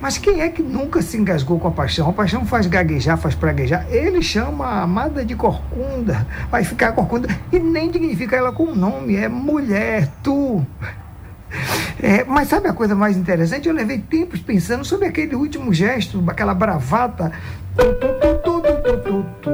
[0.00, 2.08] Mas quem é que nunca se engasgou com a paixão?
[2.08, 3.86] A paixão faz gaguejar, faz praguejar.
[3.90, 9.16] Ele chama a amada de corcunda, vai ficar corcunda e nem dignifica ela com nome,
[9.16, 10.64] é mulher, tu.
[12.02, 13.68] É, mas sabe a coisa mais interessante?
[13.68, 17.32] Eu levei tempos pensando sobre aquele último gesto, aquela bravata.
[17.76, 18.62] Tu, tu,
[19.42, 19.50] tu,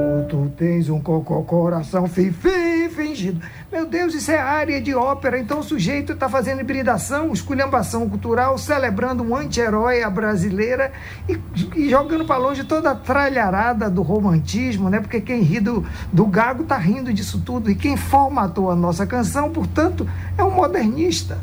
[0.63, 3.41] tens um cocô, coração fifi, fingido.
[3.69, 5.37] Meu Deus, isso é área de ópera.
[5.37, 10.93] Então o sujeito está fazendo hibridação, esculhambação cultural, celebrando um anti-herói brasileira
[11.27, 11.37] e,
[11.75, 15.01] e jogando para longe toda a tralharada do romantismo, né?
[15.01, 17.69] Porque quem ri do, do gago está rindo disso tudo.
[17.69, 21.37] E quem formatou a nossa canção, portanto, é um modernista.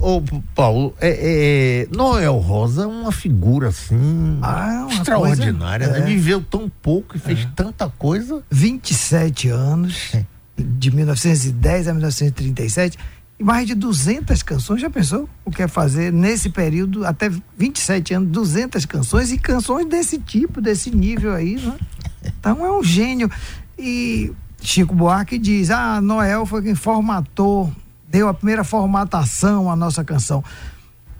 [0.00, 0.22] Ô,
[0.54, 6.06] Paulo, é, é, Noel Rosa é uma figura assim Ah, uma extraordinária, coisa- né?
[6.06, 6.14] é.
[6.14, 8.42] Viveu tão pouco e fez tanta coisa.
[8.50, 10.12] 27 anos,
[10.56, 12.98] de 1910 a 1937,
[13.38, 14.80] e mais de 200 canções.
[14.80, 19.86] Já pensou o que é fazer nesse período, até 27 anos, 200 canções e canções
[19.86, 21.76] desse tipo, desse nível aí, né?
[22.24, 23.30] Então é um gênio.
[23.78, 24.32] E
[24.62, 27.70] Chico Buarque diz: Ah, Noel foi quem formatou,
[28.10, 30.42] deu a primeira formatação à nossa canção.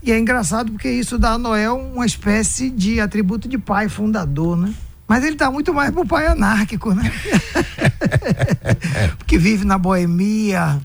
[0.03, 4.57] E é engraçado porque isso dá a Noel uma espécie de atributo de pai fundador,
[4.57, 4.75] né?
[5.07, 7.13] Mas ele tá muito mais pro pai anárquico, né?
[9.27, 10.81] que vive na boemia.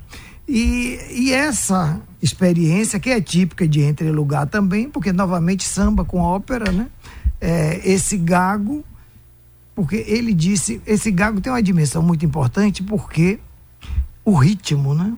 [0.48, 6.20] E, e essa experiência, que é típica de Entre Lugar também, porque novamente samba com
[6.20, 6.88] ópera, né?
[7.40, 8.84] É, esse gago,
[9.76, 13.40] porque ele disse, esse gago tem uma dimensão muito importante, porque
[14.24, 15.14] o ritmo, né?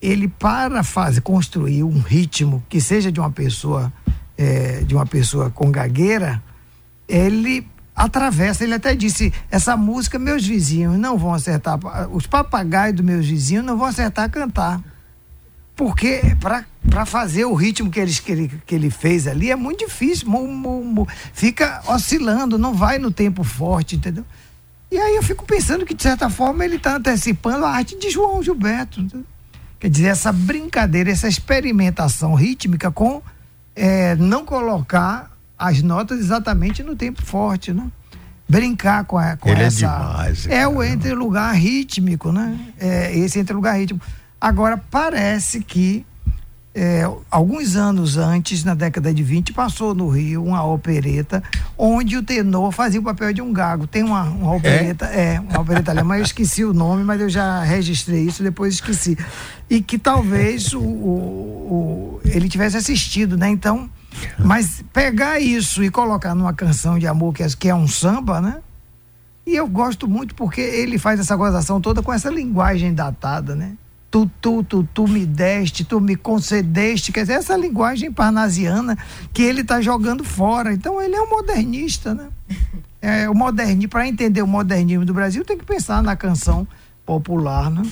[0.00, 3.92] Ele para fazer, construir um ritmo que seja de uma pessoa,
[4.36, 6.42] é, de uma pessoa com gagueira,
[7.06, 11.78] ele atravessa, ele até disse, essa música meus vizinhos não vão acertar,
[12.10, 14.80] os papagaios dos meus vizinhos não vão acertar a cantar.
[15.76, 19.86] Porque para fazer o ritmo que, eles, que, ele, que ele fez ali é muito
[19.86, 24.24] difícil, mu- mu- mu- fica oscilando, não vai no tempo forte, entendeu?
[24.90, 28.10] E aí eu fico pensando que, de certa forma, ele está antecipando a arte de
[28.10, 29.00] João Gilberto.
[29.00, 29.24] entendeu?
[29.80, 33.22] Quer dizer, essa brincadeira, essa experimentação rítmica com
[33.74, 37.90] eh, não colocar as notas exatamente no tempo forte, né?
[38.46, 39.86] Brincar com, a, com Ele é essa.
[39.86, 42.58] demais, esse é o entre lugar rítmico, né?
[42.78, 44.04] É, esse entre lugar rítmico.
[44.40, 46.04] Agora, parece que
[46.74, 51.42] é, alguns anos antes, na década de 20, passou no Rio uma opereta
[51.76, 53.86] onde o tenor fazia o papel de um gago.
[53.88, 57.62] Tem uma, uma opereta, é, uma opereta alemã, eu esqueci o nome, mas eu já
[57.64, 59.18] registrei isso, depois esqueci.
[59.68, 63.48] E que talvez o, o- o- ele tivesse assistido, né?
[63.48, 63.90] Então,
[64.38, 68.40] mas pegar isso e colocar numa canção de amor que é, que é um samba,
[68.40, 68.58] né?
[69.46, 73.72] E eu gosto muito porque ele faz essa gozação toda com essa linguagem datada, né?
[74.10, 78.98] Tu, tu, tu, tu me deste, tu me concedeste, quer dizer, essa linguagem parnasiana
[79.32, 80.72] que ele está jogando fora.
[80.72, 82.28] Então ele é um modernista, né?
[83.00, 86.66] É, o moderni, para entender o modernismo do Brasil, tem que pensar na canção
[87.06, 87.82] popular, né?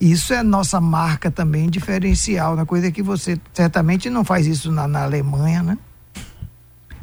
[0.00, 4.88] Isso é nossa marca também diferencial, na coisa que você certamente não faz isso na,
[4.88, 5.78] na Alemanha, né?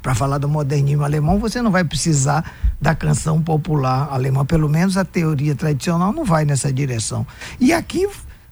[0.01, 2.49] Para falar do modernismo alemão, você não vai precisar
[2.81, 7.27] da canção popular alemã, pelo menos a teoria tradicional não vai nessa direção.
[7.59, 8.07] E aqui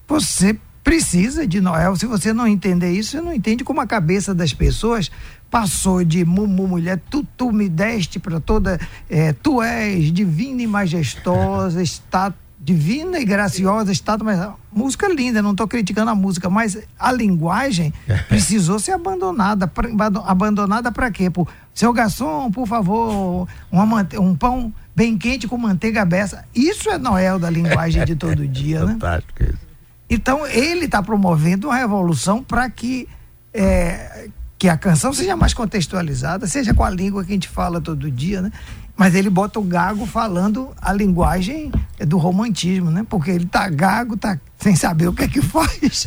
[0.06, 1.96] você precisa de Noel.
[1.96, 5.10] Se você não entender isso, você não entende como a cabeça das pessoas
[5.50, 8.78] passou de mumu mulher, tu, tu me deste para toda,
[9.10, 15.52] eh, tu és divina e majestosa, está divina e graciosa, estátua, mas música linda, não
[15.52, 17.92] estou criticando a música, mas a linguagem
[18.28, 19.66] precisou ser abandonada.
[19.68, 21.30] Pra, abando- abandonada para quê?
[21.30, 26.44] Por, seu garçom, por favor, uma um pão bem quente com manteiga beça.
[26.54, 28.92] Isso é Noel da linguagem de todo dia, né?
[28.98, 29.65] Fantástico isso.
[30.08, 33.08] Então ele está promovendo uma revolução para que
[33.52, 37.80] é, que a canção seja mais contextualizada, seja com a língua que a gente fala
[37.80, 38.52] todo dia, né?
[38.96, 43.04] Mas ele bota o gago falando a linguagem do romantismo, né?
[43.08, 46.06] Porque ele tá gago, tá sem saber o que é que faz.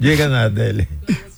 [0.00, 0.88] Diga nada dele.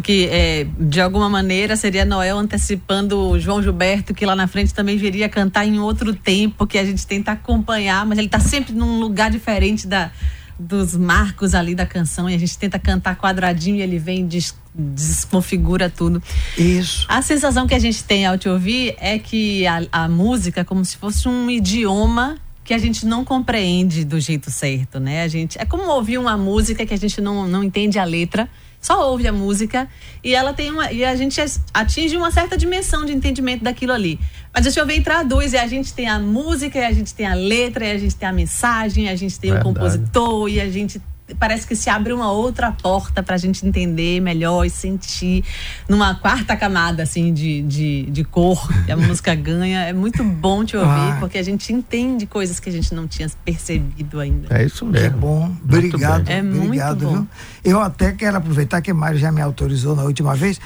[0.00, 4.72] Que, é, de alguma maneira, seria Noel antecipando o João Gilberto, que lá na frente
[4.72, 8.72] também viria cantar em outro tempo, que a gente tenta acompanhar, mas ele está sempre
[8.72, 10.10] num lugar diferente da,
[10.58, 14.24] dos marcos ali da canção, e a gente tenta cantar quadradinho e ele vem e
[14.24, 16.22] des, desconfigura tudo.
[16.56, 17.04] Isso.
[17.08, 20.64] A sensação que a gente tem ao te ouvir é que a, a música é
[20.64, 25.22] como se fosse um idioma que a gente não compreende do jeito certo, né?
[25.22, 28.48] A gente é como ouvir uma música que a gente não, não entende a letra,
[28.82, 29.88] só ouve a música
[30.22, 31.40] e ela tem uma e a gente
[31.72, 34.18] atinge uma certa dimensão de entendimento daquilo ali.
[34.52, 37.14] Mas deixa eu ver e traduz e a gente tem a música, e a gente
[37.14, 39.70] tem a letra, e a gente tem a mensagem, e a gente tem Verdade.
[39.70, 41.00] o compositor e a gente
[41.38, 45.44] parece que se abre uma outra porta para a gente entender melhor e sentir
[45.88, 49.80] numa quarta camada assim de, de, de cor que a música ganha.
[49.84, 51.16] É muito bom te ouvir, Ah.
[51.20, 54.48] porque a gente entende coisas que a gente não tinha percebido ainda.
[54.56, 55.18] É isso Que mesmo.
[55.18, 55.40] bom.
[55.46, 55.64] Muito
[55.96, 56.24] Obrigado.
[56.24, 56.36] bem.
[56.36, 57.12] É muito obrigado, bom.
[57.12, 57.26] viu?
[57.64, 60.60] Eu até quero aproveitar que Mário já me autorizou na última vez.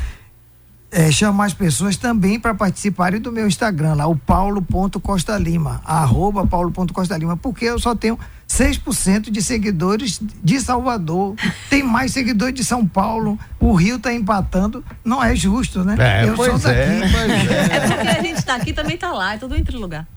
[0.96, 6.46] É, chamar as pessoas também para participarem do meu Instagram, lá, o paulo.costa lima, arroba
[6.46, 11.34] paulo.costa lima, porque eu só tenho 6% de seguidores de Salvador,
[11.68, 15.96] tem mais seguidores de São Paulo, o Rio está empatando, não é justo, né?
[15.98, 16.80] É, eu pois sou daqui.
[16.80, 17.66] é, pois é.
[17.76, 20.06] É porque a gente está aqui também tá lá, é tudo entre lugar.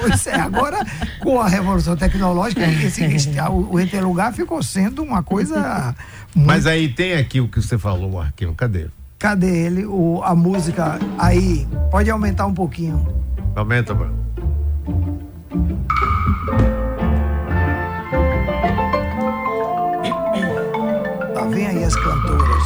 [0.00, 0.84] pois é, agora
[1.18, 5.94] com a revolução tecnológica, esse, esse, o, o interlugar ficou sendo uma coisa.
[6.34, 8.90] Mas aí tem aqui o que você falou, Marquinhos, cadê?
[9.18, 9.86] Cadê ele?
[9.86, 13.06] O, a música aí, pode aumentar um pouquinho.
[13.56, 14.14] Aumenta, mano.
[21.34, 22.64] Lá vem aí as cantoras.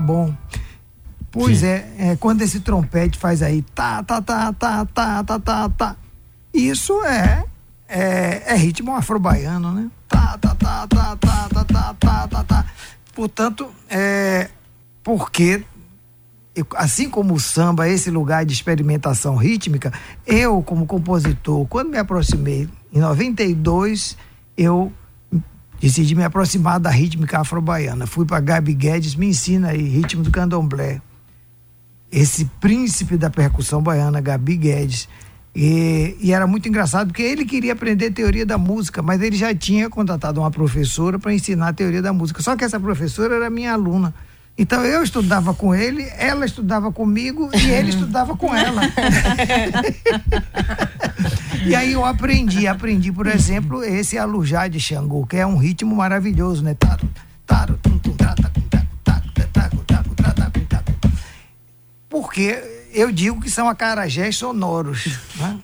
[0.00, 0.34] Bom.
[1.30, 5.68] Pois é, é, quando esse trompete faz aí tá, tá, tá, tá, tá, tá, tá,
[5.68, 5.96] tá.
[6.52, 7.44] Isso é,
[7.88, 9.88] é, é ritmo afro-baiano, né?
[10.08, 12.66] Tá, tá, tá, tá, tá, tá, tá, tá, tá, tá.
[13.14, 14.50] Portanto, é,
[15.04, 15.64] porque
[16.76, 19.92] assim como o samba, esse lugar de experimentação rítmica,
[20.26, 24.16] eu, como compositor, quando me aproximei, em 92,
[24.56, 24.92] eu
[25.80, 28.06] decidi me aproximar da rítmica afro-baiana.
[28.06, 31.00] Fui para Gabi Guedes, me ensina aí ritmo do candomblé.
[32.12, 35.08] Esse príncipe da percussão baiana, Gabi Guedes.
[35.54, 39.54] E, e era muito engraçado porque ele queria aprender teoria da música, mas ele já
[39.54, 42.42] tinha contratado uma professora para ensinar a teoria da música.
[42.42, 44.14] Só que essa professora era minha aluna.
[44.58, 48.82] Então eu estudava com ele, ela estudava comigo e ele estudava com ela.
[51.64, 55.94] E aí eu aprendi, aprendi, por exemplo, esse alujá de Xangô, que é um ritmo
[55.94, 56.74] maravilhoso, né?
[56.74, 57.08] Taro,
[57.46, 58.10] taro, tum, tum.
[62.10, 65.58] Porque eu digo que são acarajés sonoros, né?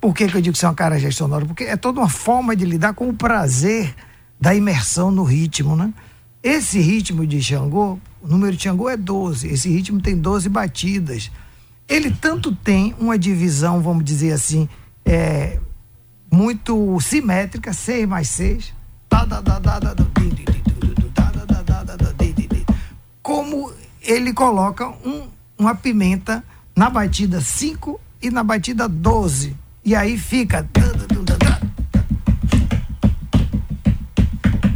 [0.00, 1.48] Por que, que eu digo que são acarajés sonoros?
[1.48, 3.94] Porque é toda uma forma de lidar com o prazer
[4.38, 5.94] da imersão no ritmo, né?
[6.42, 11.30] Esse ritmo de Xangô, o número de Xangô é 12, esse ritmo tem 12 batidas.
[11.88, 14.68] Ele tanto tem uma divisão, vamos dizer assim,
[15.04, 15.58] é,
[16.30, 18.74] muito simétrica, 6 mais 6,
[19.08, 21.82] tá, da, da, da, da, da, di, di, di, du, du, da, da, da, da,
[21.82, 22.66] da, da, di, di, di.
[23.22, 26.44] como ele coloca um, uma pimenta
[26.76, 29.56] na batida 5 e na batida 12.
[29.84, 30.68] E aí fica.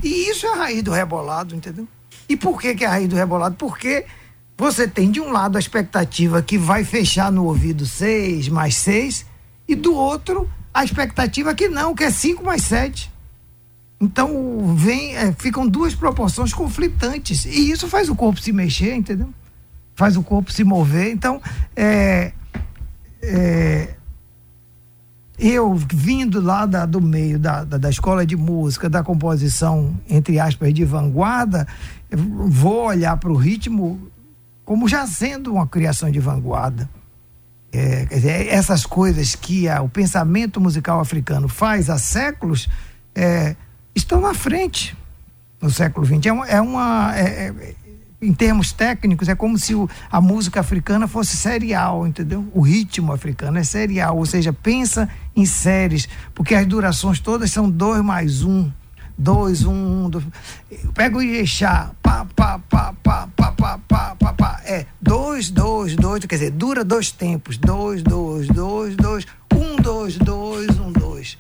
[0.03, 1.89] E isso é a raiz do rebolado, entendeu?
[2.29, 3.57] E por que, que é a raiz do rebolado?
[3.57, 4.05] Porque
[4.57, 9.25] você tem de um lado a expectativa que vai fechar no ouvido 6 mais 6,
[9.69, 13.13] e do outro a expectativa que não, que é 5 mais 7.
[14.01, 17.45] Então vem, é, ficam duas proporções conflitantes.
[17.45, 19.29] E isso faz o corpo se mexer, entendeu?
[19.95, 21.11] Faz o corpo se mover.
[21.11, 21.43] Então,
[21.75, 22.33] é,
[23.21, 23.95] é,
[25.39, 30.39] eu vindo lá da- do meio da, da, da escola de música, da composição, entre
[30.39, 31.67] aspas, de vanguarda,
[32.11, 34.01] vou olhar para o ritmo
[34.65, 36.89] como já sendo uma criação de vanguarda.
[37.71, 42.67] É, dizer, essas coisas que a- o pensamento musical africano faz há séculos
[43.15, 43.55] é,
[43.95, 44.97] estão na frente
[45.61, 46.27] no século XX.
[46.27, 46.47] É uma.
[46.49, 47.75] é uma- é- é-
[48.21, 52.45] em termos técnicos, é como se o- a música africana fosse serial, entendeu?
[52.53, 57.71] O ritmo africano é serial, ou seja, pensa em séries, porque as durações todas são
[57.71, 58.73] dois mais um.
[59.19, 60.11] Dois, um, um.
[60.11, 60.25] Dois.
[60.95, 64.61] Pega o Ijexá, pá, pá, pá, pá, pá, pá, pá, pá, pá.
[64.65, 67.59] É dois, dois, dois, quer dizer, dura dois tempos.
[67.59, 69.27] Dois, dois, dois, dois.
[69.53, 71.37] Um, dois, dois, um, dois.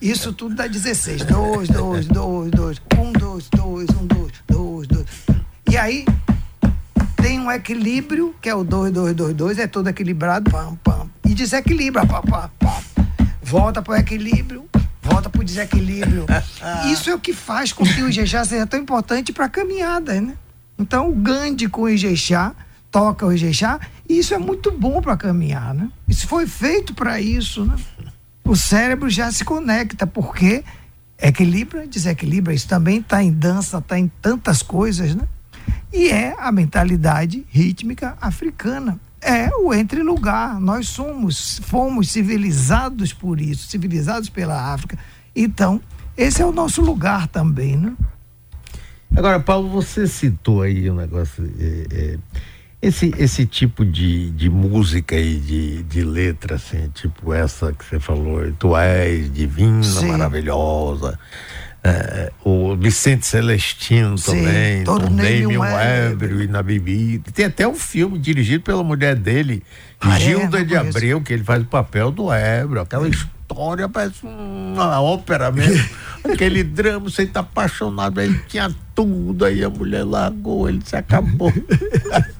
[0.00, 1.24] Isso tudo dá 16.
[1.24, 2.82] Dois, dois, dois, dois.
[2.96, 5.06] Um, dois, dois, um, dois, dois, dois.
[5.68, 6.04] E aí
[7.16, 11.08] tem um equilíbrio, que é o 2, 2, 2, 2, é todo equilibrado, pam, pam.
[11.24, 12.80] E desequilibra, pá, pá, pá.
[13.42, 14.68] Volta para o equilíbrio,
[15.02, 16.24] volta para o desequilíbrio.
[16.90, 20.20] Isso é o que faz com que o Ijexá seja tão importante para a caminhada,
[20.20, 20.34] né?
[20.78, 22.54] Então o Gandhi com o Ijexá,
[22.90, 25.90] toca o Ijexá, E isso é muito bom para caminhar, né?
[26.06, 27.76] Isso foi feito para isso, né?
[28.44, 30.64] O cérebro já se conecta, porque
[31.18, 35.22] equilibra, desequilibra, isso também está em dança, está em tantas coisas, né?
[35.92, 38.98] E é a mentalidade rítmica africana.
[39.22, 40.60] É o entre lugar.
[40.60, 44.98] Nós somos, fomos civilizados por isso, civilizados pela África.
[45.34, 45.80] Então,
[46.16, 47.94] esse é o nosso lugar também, né?
[49.14, 51.44] Agora, Paulo, você citou aí um negócio.
[51.58, 52.18] É, é,
[52.80, 58.00] esse, esse tipo de, de música e de, de letra, assim, tipo essa que você
[58.00, 60.08] falou, Tu és divina, Sim.
[60.08, 61.16] maravilhosa.
[61.84, 67.32] É, o Vicente Celestino Sim, também, Tornei-me um ébrio e na bebida.
[67.32, 69.64] Tem até um filme dirigido pela mulher dele,
[70.00, 70.20] Ah, é?
[70.20, 70.96] Gilda Não de conheço.
[70.96, 72.82] Abreu, que ele faz o papel do ébrio.
[72.82, 75.84] Aquela história parece uma ópera mesmo.
[76.22, 81.52] Aquele drama, você tá apaixonado, ele tinha tudo, aí a mulher largou, ele se acabou.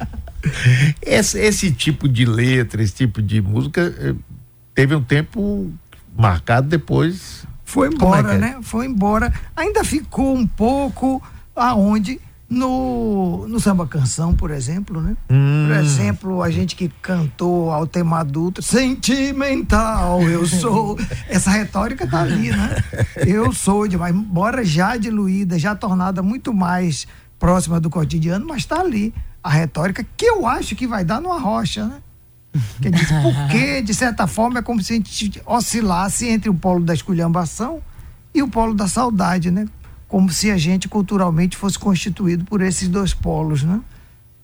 [1.02, 4.14] esse, esse tipo de letra, esse tipo de música, eh,
[4.72, 5.72] teve um tempo
[6.16, 7.44] marcado depois.
[7.72, 8.38] Foi é embora, que é?
[8.38, 8.58] né?
[8.60, 9.32] Foi embora.
[9.56, 11.22] Ainda ficou um pouco
[11.56, 12.20] aonde?
[12.50, 15.16] No, no samba canção, por exemplo, né?
[15.30, 15.68] Hum.
[15.68, 20.98] Por exemplo, a gente que cantou ao tema adulto, sentimental, eu sou.
[21.30, 22.76] Essa retórica tá ali, né?
[23.26, 27.06] Eu sou demais, embora já diluída, já tornada muito mais
[27.38, 29.14] próxima do cotidiano, mas tá ali.
[29.42, 32.02] A retórica que eu acho que vai dar numa rocha, né?
[32.80, 36.84] Quer dizer, porque, de certa forma, é como se a gente oscilasse entre o polo
[36.84, 37.80] da esculhambação
[38.34, 39.66] e o polo da saudade, né?
[40.06, 43.80] Como se a gente culturalmente fosse constituído por esses dois polos, né?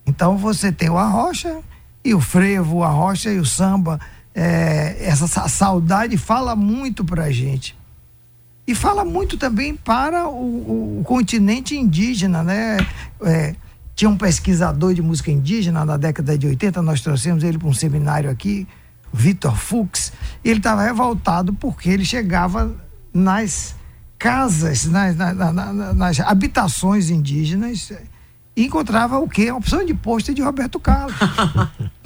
[0.06, 1.58] Então você tem o arrocha
[2.02, 4.00] e o frevo, o arrocha e o samba.
[4.34, 7.76] É, essa sa- saudade fala muito pra gente.
[8.66, 12.78] E fala muito também para o, o- o continente indígena, né?
[13.22, 13.54] É,
[13.98, 17.74] tinha um pesquisador de música indígena na década de 80, nós trouxemos ele para um
[17.74, 18.64] seminário aqui,
[19.12, 20.12] Vitor Fuchs.
[20.44, 22.72] Ele estava revoltado porque ele chegava
[23.12, 23.74] nas
[24.16, 27.90] casas, nas, na- na- na- nas habitações indígenas
[28.56, 29.48] e encontrava o quê?
[29.48, 31.16] A opção de pôster de Roberto Carlos.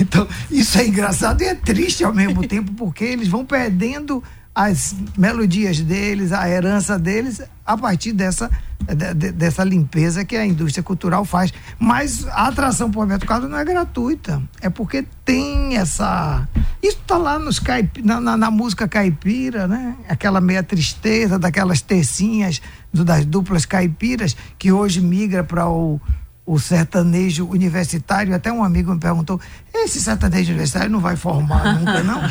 [0.00, 4.24] Então, isso é engraçado e é triste ao mesmo tempo, porque eles vão perdendo
[4.54, 8.50] as melodias deles, a herança deles, a partir dessa,
[8.88, 11.52] de- de- dessa limpeza que a indústria cultural faz.
[11.78, 14.42] Mas a atração por Roberto Carlos não é gratuita.
[14.60, 16.48] É porque tem essa.
[16.82, 19.94] Isso está lá nos caipi- na, na- na música caipira, né?
[20.08, 22.60] Aquela meia tristeza daquelas tercinhas
[22.92, 26.00] do- das duplas caipiras, que hoje migra para o
[26.48, 29.38] o sertanejo universitário, até um amigo me perguntou,
[29.72, 32.22] esse sertanejo universitário não vai formar nunca, não?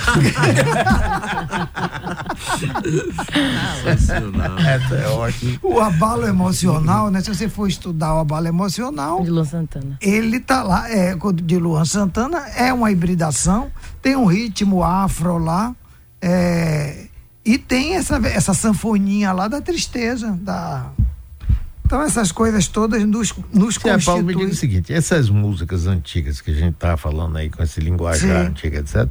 [3.83, 4.57] Sensacional.
[4.57, 5.59] Essa é ótimo.
[5.61, 7.21] o abalo emocional, né?
[7.21, 9.99] Se você for estudar o abalo emocional, De Luan Santana.
[10.01, 15.75] ele tá lá, é, de Luan Santana, é uma hibridação, tem um ritmo afro lá,
[16.19, 17.05] é,
[17.45, 20.87] e tem essa, essa sanfoninha lá da tristeza, da...
[21.87, 24.53] Então essas coisas todas nos, nos Zé Paulo, me diga o constituem.
[24.53, 28.49] seguinte, essas músicas antigas que a gente tá falando aí com esse linguajar Sim.
[28.49, 29.09] antigo, etc.,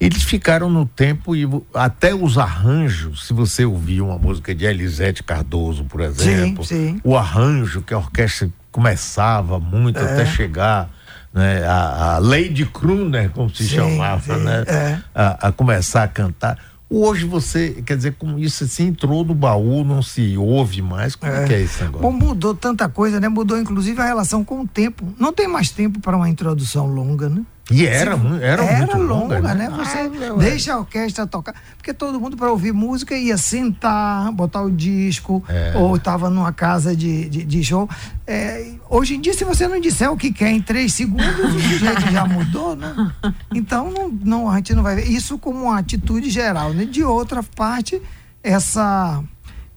[0.00, 5.22] eles ficaram no tempo e até os arranjos, se você ouvir uma música de Elisete
[5.22, 6.98] Cardoso, por exemplo, sim.
[7.04, 10.02] o arranjo que a orquestra começava muito É.
[10.02, 10.88] até chegar
[11.34, 14.98] né, a, a Lady Kruner, como se Sim, chamava, sim, né, é.
[15.14, 16.56] a, a começar a cantar.
[16.92, 21.30] Hoje você, quer dizer, como isso se entrou no baú, não se ouve mais, como
[21.30, 22.02] é, que é esse negócio?
[22.02, 23.28] Bom, mudou tanta coisa, né?
[23.28, 25.06] Mudou inclusive a relação com o tempo.
[25.16, 27.42] Não tem mais tempo para uma introdução longa, né?
[27.70, 29.70] E era, mu- era, muito longa, longa, né?
[29.70, 31.54] Você Ah, deixa a orquestra tocar.
[31.76, 35.72] Porque todo mundo, para ouvir música, ia sentar, botar o disco, É.
[35.76, 37.88] ou estava numa casa de, de, de show.
[38.26, 41.50] É, hoje em dia, se você não disser o que quer em três segundos, o
[41.60, 43.12] sujeito já mudou, né?
[43.54, 45.08] Então, não, não, a gente não vai ver.
[45.08, 46.84] Isso como uma atitude geral, né?
[46.84, 48.00] De outra parte,
[48.42, 49.22] essa.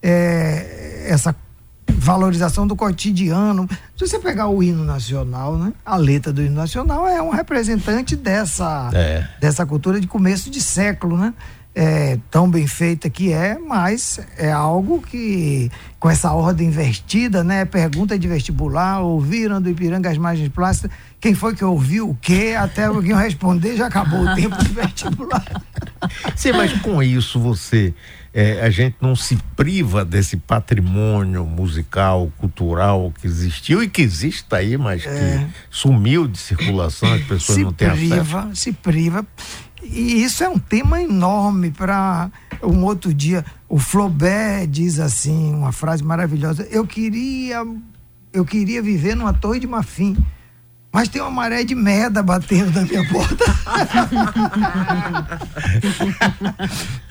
[0.02, 1.36] é, essa
[2.04, 3.68] valorização do cotidiano.
[3.98, 5.72] Se você pegar o hino nacional, né?
[5.86, 9.26] A letra do hino nacional é um representante dessa, É.
[9.40, 11.34] dessa cultura de começo de século, né?
[11.76, 17.66] É, tão bem feita que é, mas é algo que, com essa ordem invertida, né?
[17.66, 22.54] Pergunta de vestibular, ouviram do Ipiranga as margens plásticas, quem foi que ouviu o quê?
[22.56, 25.44] Até alguém responder, já acabou o tempo do vestibular.
[26.36, 27.92] Sim, mas com isso você,
[28.34, 34.48] é, a gente não se priva desse patrimônio musical, cultural que existiu e que existe
[34.56, 37.62] aí, mas que sumiu de circulação, as pessoas É.
[37.62, 38.10] se não têm acesso.
[38.10, 39.28] priva, se priva.
[39.84, 42.32] E isso é um tema enorme para
[42.64, 43.46] um outro dia.
[43.68, 47.64] O Flaubert diz assim, uma frase maravilhosa: Eu queria,
[48.32, 50.16] eu queria viver numa torre de marfim
[50.94, 53.44] mas tem uma maré de merda batendo na minha porta.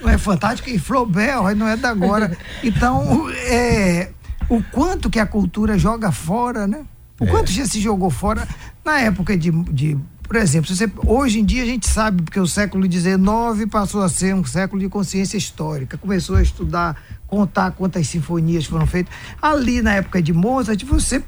[0.00, 0.70] não é fantástico?
[0.70, 2.38] E Flaubert, não é da agora.
[2.62, 4.10] Então, é,
[4.48, 6.84] o quanto que a cultura joga fora, né?
[7.18, 8.46] O quanto já se jogou fora
[8.84, 12.46] na época de, de por exemplo, você, hoje em dia a gente sabe, porque o
[12.46, 18.06] século XIX passou a ser um século de consciência histórica, começou a estudar, contar quantas
[18.08, 19.12] sinfonias foram feitas.
[19.40, 21.22] Ali na época de Mozart, você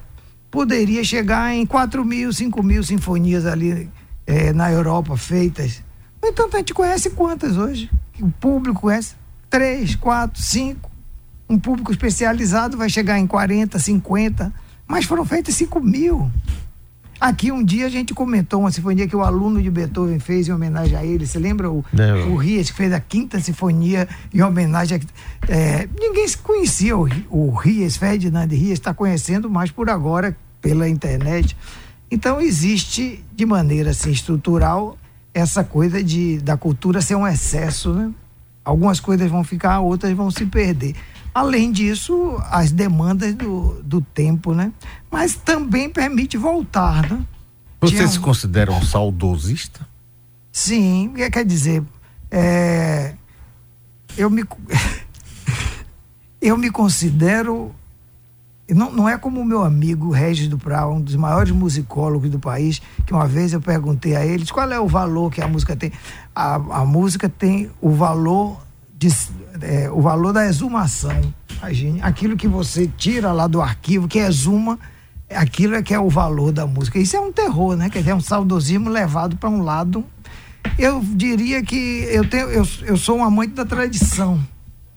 [0.54, 3.90] poderia chegar em 4 mil, 5 mil sinfonias ali
[4.24, 5.82] é, na Europa feitas.
[6.22, 7.90] No entanto, a gente conhece quantas hoje?
[8.20, 9.16] O público conhece?
[9.50, 10.88] Três, quatro, cinco.
[11.50, 14.52] Um público especializado vai chegar em 40, 50,
[14.86, 16.30] mas foram feitas 5 mil.
[17.20, 20.52] Aqui um dia a gente comentou uma sinfonia que o aluno de Beethoven fez em
[20.52, 21.26] homenagem a ele.
[21.26, 22.32] Você lembra o, Não.
[22.32, 25.52] o Ries, que fez a quinta sinfonia em homenagem a.
[25.52, 31.54] É, ninguém conhecia o, o Ries, Ferdinand Ries, está conhecendo mais por agora pela internet.
[32.10, 34.96] Então existe de maneira assim, estrutural
[35.34, 38.10] essa coisa de da cultura ser um excesso, né?
[38.64, 40.94] Algumas coisas vão ficar, outras vão se perder.
[41.34, 44.72] Além disso, as demandas do, do tempo, né?
[45.10, 47.20] Mas também permite voltar, né?
[47.82, 49.86] Você Tinha se considera um saudosista?
[50.50, 51.82] Sim, quer- quer dizer,
[52.30, 53.14] é,
[54.16, 54.44] eu me
[56.40, 57.74] eu me considero
[58.68, 62.80] não, não é como o meu amigo Regis Duprat, um dos maiores musicólogos do país,
[63.04, 65.92] que uma vez eu perguntei a eles qual é o valor que a música tem.
[66.34, 68.58] A, a música tem o valor
[68.96, 69.08] de,
[69.60, 71.20] é, o valor da exumação.
[71.58, 74.78] Imagine, aquilo que você tira lá do arquivo, que exuma,
[75.30, 76.98] aquilo é que é o valor da música.
[76.98, 77.90] Isso é um terror, né?
[77.90, 80.04] Quer dizer, é um saudosismo levado para um lado.
[80.78, 84.40] Eu diria que eu, tenho, eu, eu sou um amante da tradição.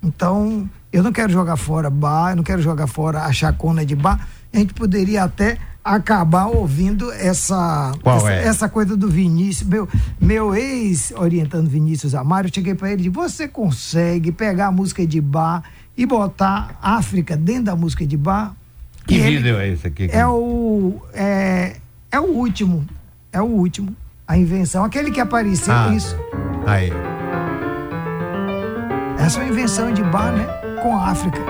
[0.04, 3.96] Então, eu não quero jogar fora bar, eu não quero jogar fora a chacona de
[3.96, 4.28] bar.
[4.54, 8.44] A gente poderia até acabar ouvindo essa essa, é?
[8.46, 9.68] essa coisa do Vinícius.
[9.68, 9.88] Meu,
[10.20, 14.72] meu ex orientando Vinícius Amaro, eu cheguei para ele e disse: Você consegue pegar a
[14.72, 15.64] música de bar
[15.98, 18.54] e botar África dentro da música de bar?
[19.06, 20.10] Que E vídeo é esse aqui?
[20.12, 21.78] é o é,
[22.12, 22.86] é o último
[23.32, 23.96] é o último
[24.28, 25.94] a invenção aquele que apareceu Ah.
[25.96, 26.16] isso
[26.66, 26.92] Aí.
[29.20, 30.48] Essa é uma invenção de bar né
[30.82, 31.42] com a África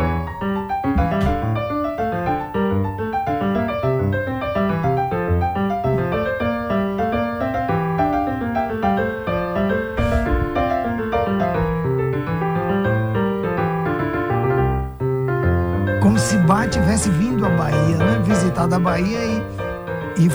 [16.02, 18.22] como se Bach tivesse vindo à Bahia, né?
[18.24, 20.30] Visitado a Bahia e, e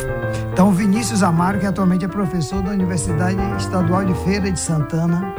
[0.53, 5.35] então Vinícius Amaro, que atualmente é professor da Universidade Estadual de Feira de Santana,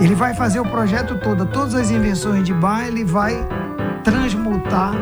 [0.00, 3.36] ele vai fazer o projeto todo, todas as invenções de Bach, ele vai
[4.04, 4.94] transmutar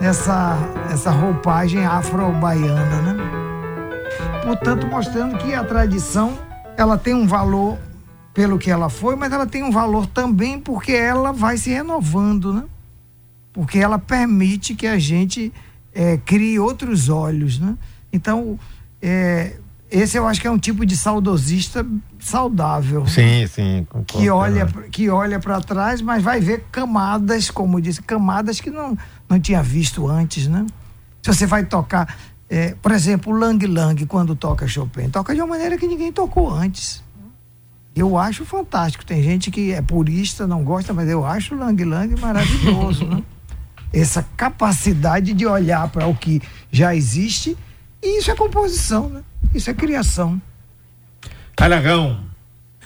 [0.00, 0.56] essa
[0.90, 3.16] essa roupagem afro-baiana, né?
[4.44, 6.38] Portanto, mostrando que a tradição
[6.76, 7.76] ela tem um valor
[8.32, 12.52] pelo que ela foi, mas ela tem um valor também porque ela vai se renovando,
[12.52, 12.64] né?
[13.58, 15.52] porque ela permite que a gente
[15.92, 17.76] eh, crie outros olhos, né?
[18.12, 18.56] Então,
[19.02, 19.56] eh,
[19.90, 21.84] esse eu acho que é um tipo de saudosista
[22.18, 23.06] saudável.
[23.06, 23.86] Sim, sim.
[23.88, 24.06] concordo.
[24.06, 28.96] Que olha, que olha para trás, mas vai ver camadas, como disse, camadas que não,
[29.28, 30.66] não tinha visto antes, né?
[31.22, 32.16] Se você vai tocar,
[32.48, 36.12] eh, por exemplo, o Lang Lang, quando toca Chopin, toca de uma maneira que ninguém
[36.12, 37.02] tocou antes.
[37.94, 39.04] Eu acho fantástico.
[39.04, 43.22] Tem gente que é purista, não gosta, mas eu acho o Lang Lang maravilhoso, né?
[43.92, 47.56] Essa capacidade de olhar para o que já existe,
[48.02, 49.22] e isso é composição, né?
[49.54, 50.40] Isso é criação.
[51.60, 52.20] Aragão.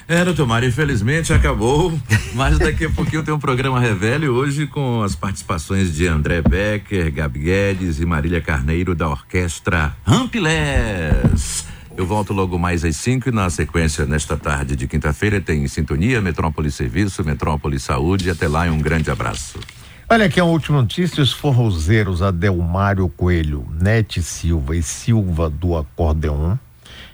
[0.09, 1.93] É, doutor Mário, infelizmente acabou,
[2.35, 7.12] mas daqui a pouquinho tem um programa Revele hoje com as participações de André Becker,
[7.12, 11.66] Gabi Guedes e Marília Carneiro da Orquestra Rampilés.
[11.97, 16.23] Eu volto logo mais às 5 e na sequência, nesta tarde de quinta-feira, tem Sintonia,
[16.23, 18.31] Metrópole Serviço, Metrópole Saúde.
[18.31, 19.61] Até lá e um grande abraço.
[20.09, 26.57] Olha aqui a última notícia: os forrozeiros Adelmário Coelho, Nete Silva e Silva do Acordeon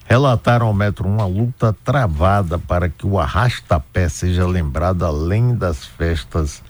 [0.08, 6.62] relataram ao Metro uma luta travada para que o arrastapé seja lembrado além das festas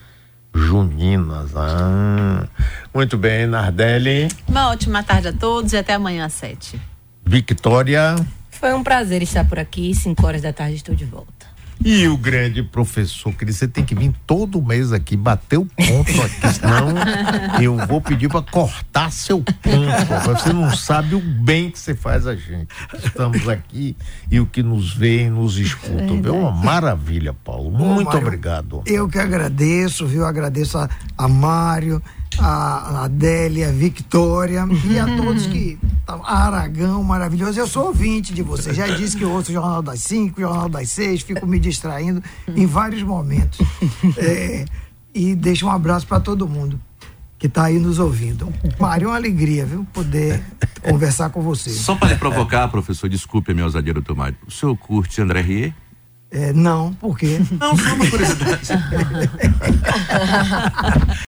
[0.53, 1.53] juninas.
[1.55, 2.47] Ah,
[2.93, 4.29] muito bem, Nardelli.
[4.49, 6.81] Uma ótima tarde a todos e até amanhã às sete.
[7.25, 8.17] Victória
[8.51, 9.95] Foi um prazer estar por aqui.
[9.95, 11.38] 5 horas da tarde estou de volta.
[11.85, 16.23] E o grande professor, que você tem que vir todo mês aqui, bater o ponto
[16.23, 20.25] aqui, senão eu vou pedir para cortar seu ponto.
[20.27, 22.69] Você não sabe o bem que você faz a gente.
[23.05, 23.97] Estamos aqui
[24.31, 26.29] e o que nos vê e nos escuta.
[26.29, 27.71] É uma maravilha, Paulo.
[27.71, 28.83] Muito Mário, obrigado.
[28.85, 30.25] Eu que agradeço, viu?
[30.25, 32.03] Agradeço a, a Mário,
[32.41, 35.79] a, a Adélia, a Victória e a todos que
[36.09, 37.61] Tá, Aragão, maravilhoso.
[37.61, 38.73] Eu sou ouvinte de você.
[38.73, 41.61] Já disse que eu ouço o Jornal das 5, o Jornal das 6, fico me
[41.61, 43.59] distraindo em vários momentos.
[44.17, 44.65] É,
[45.15, 46.81] e deixo um abraço para todo mundo
[47.39, 48.53] que está aí nos ouvindo.
[48.79, 49.87] Mário, é uma alegria, viu?
[49.93, 50.43] Poder
[50.83, 51.71] conversar com você.
[51.71, 54.37] Só para lhe provocar, professor, desculpe a minha ousadia, doutor Mário.
[54.47, 55.75] O senhor curte André Rie?
[56.31, 57.41] É, não, por quê?
[57.59, 58.69] Não, só uma curiosidade.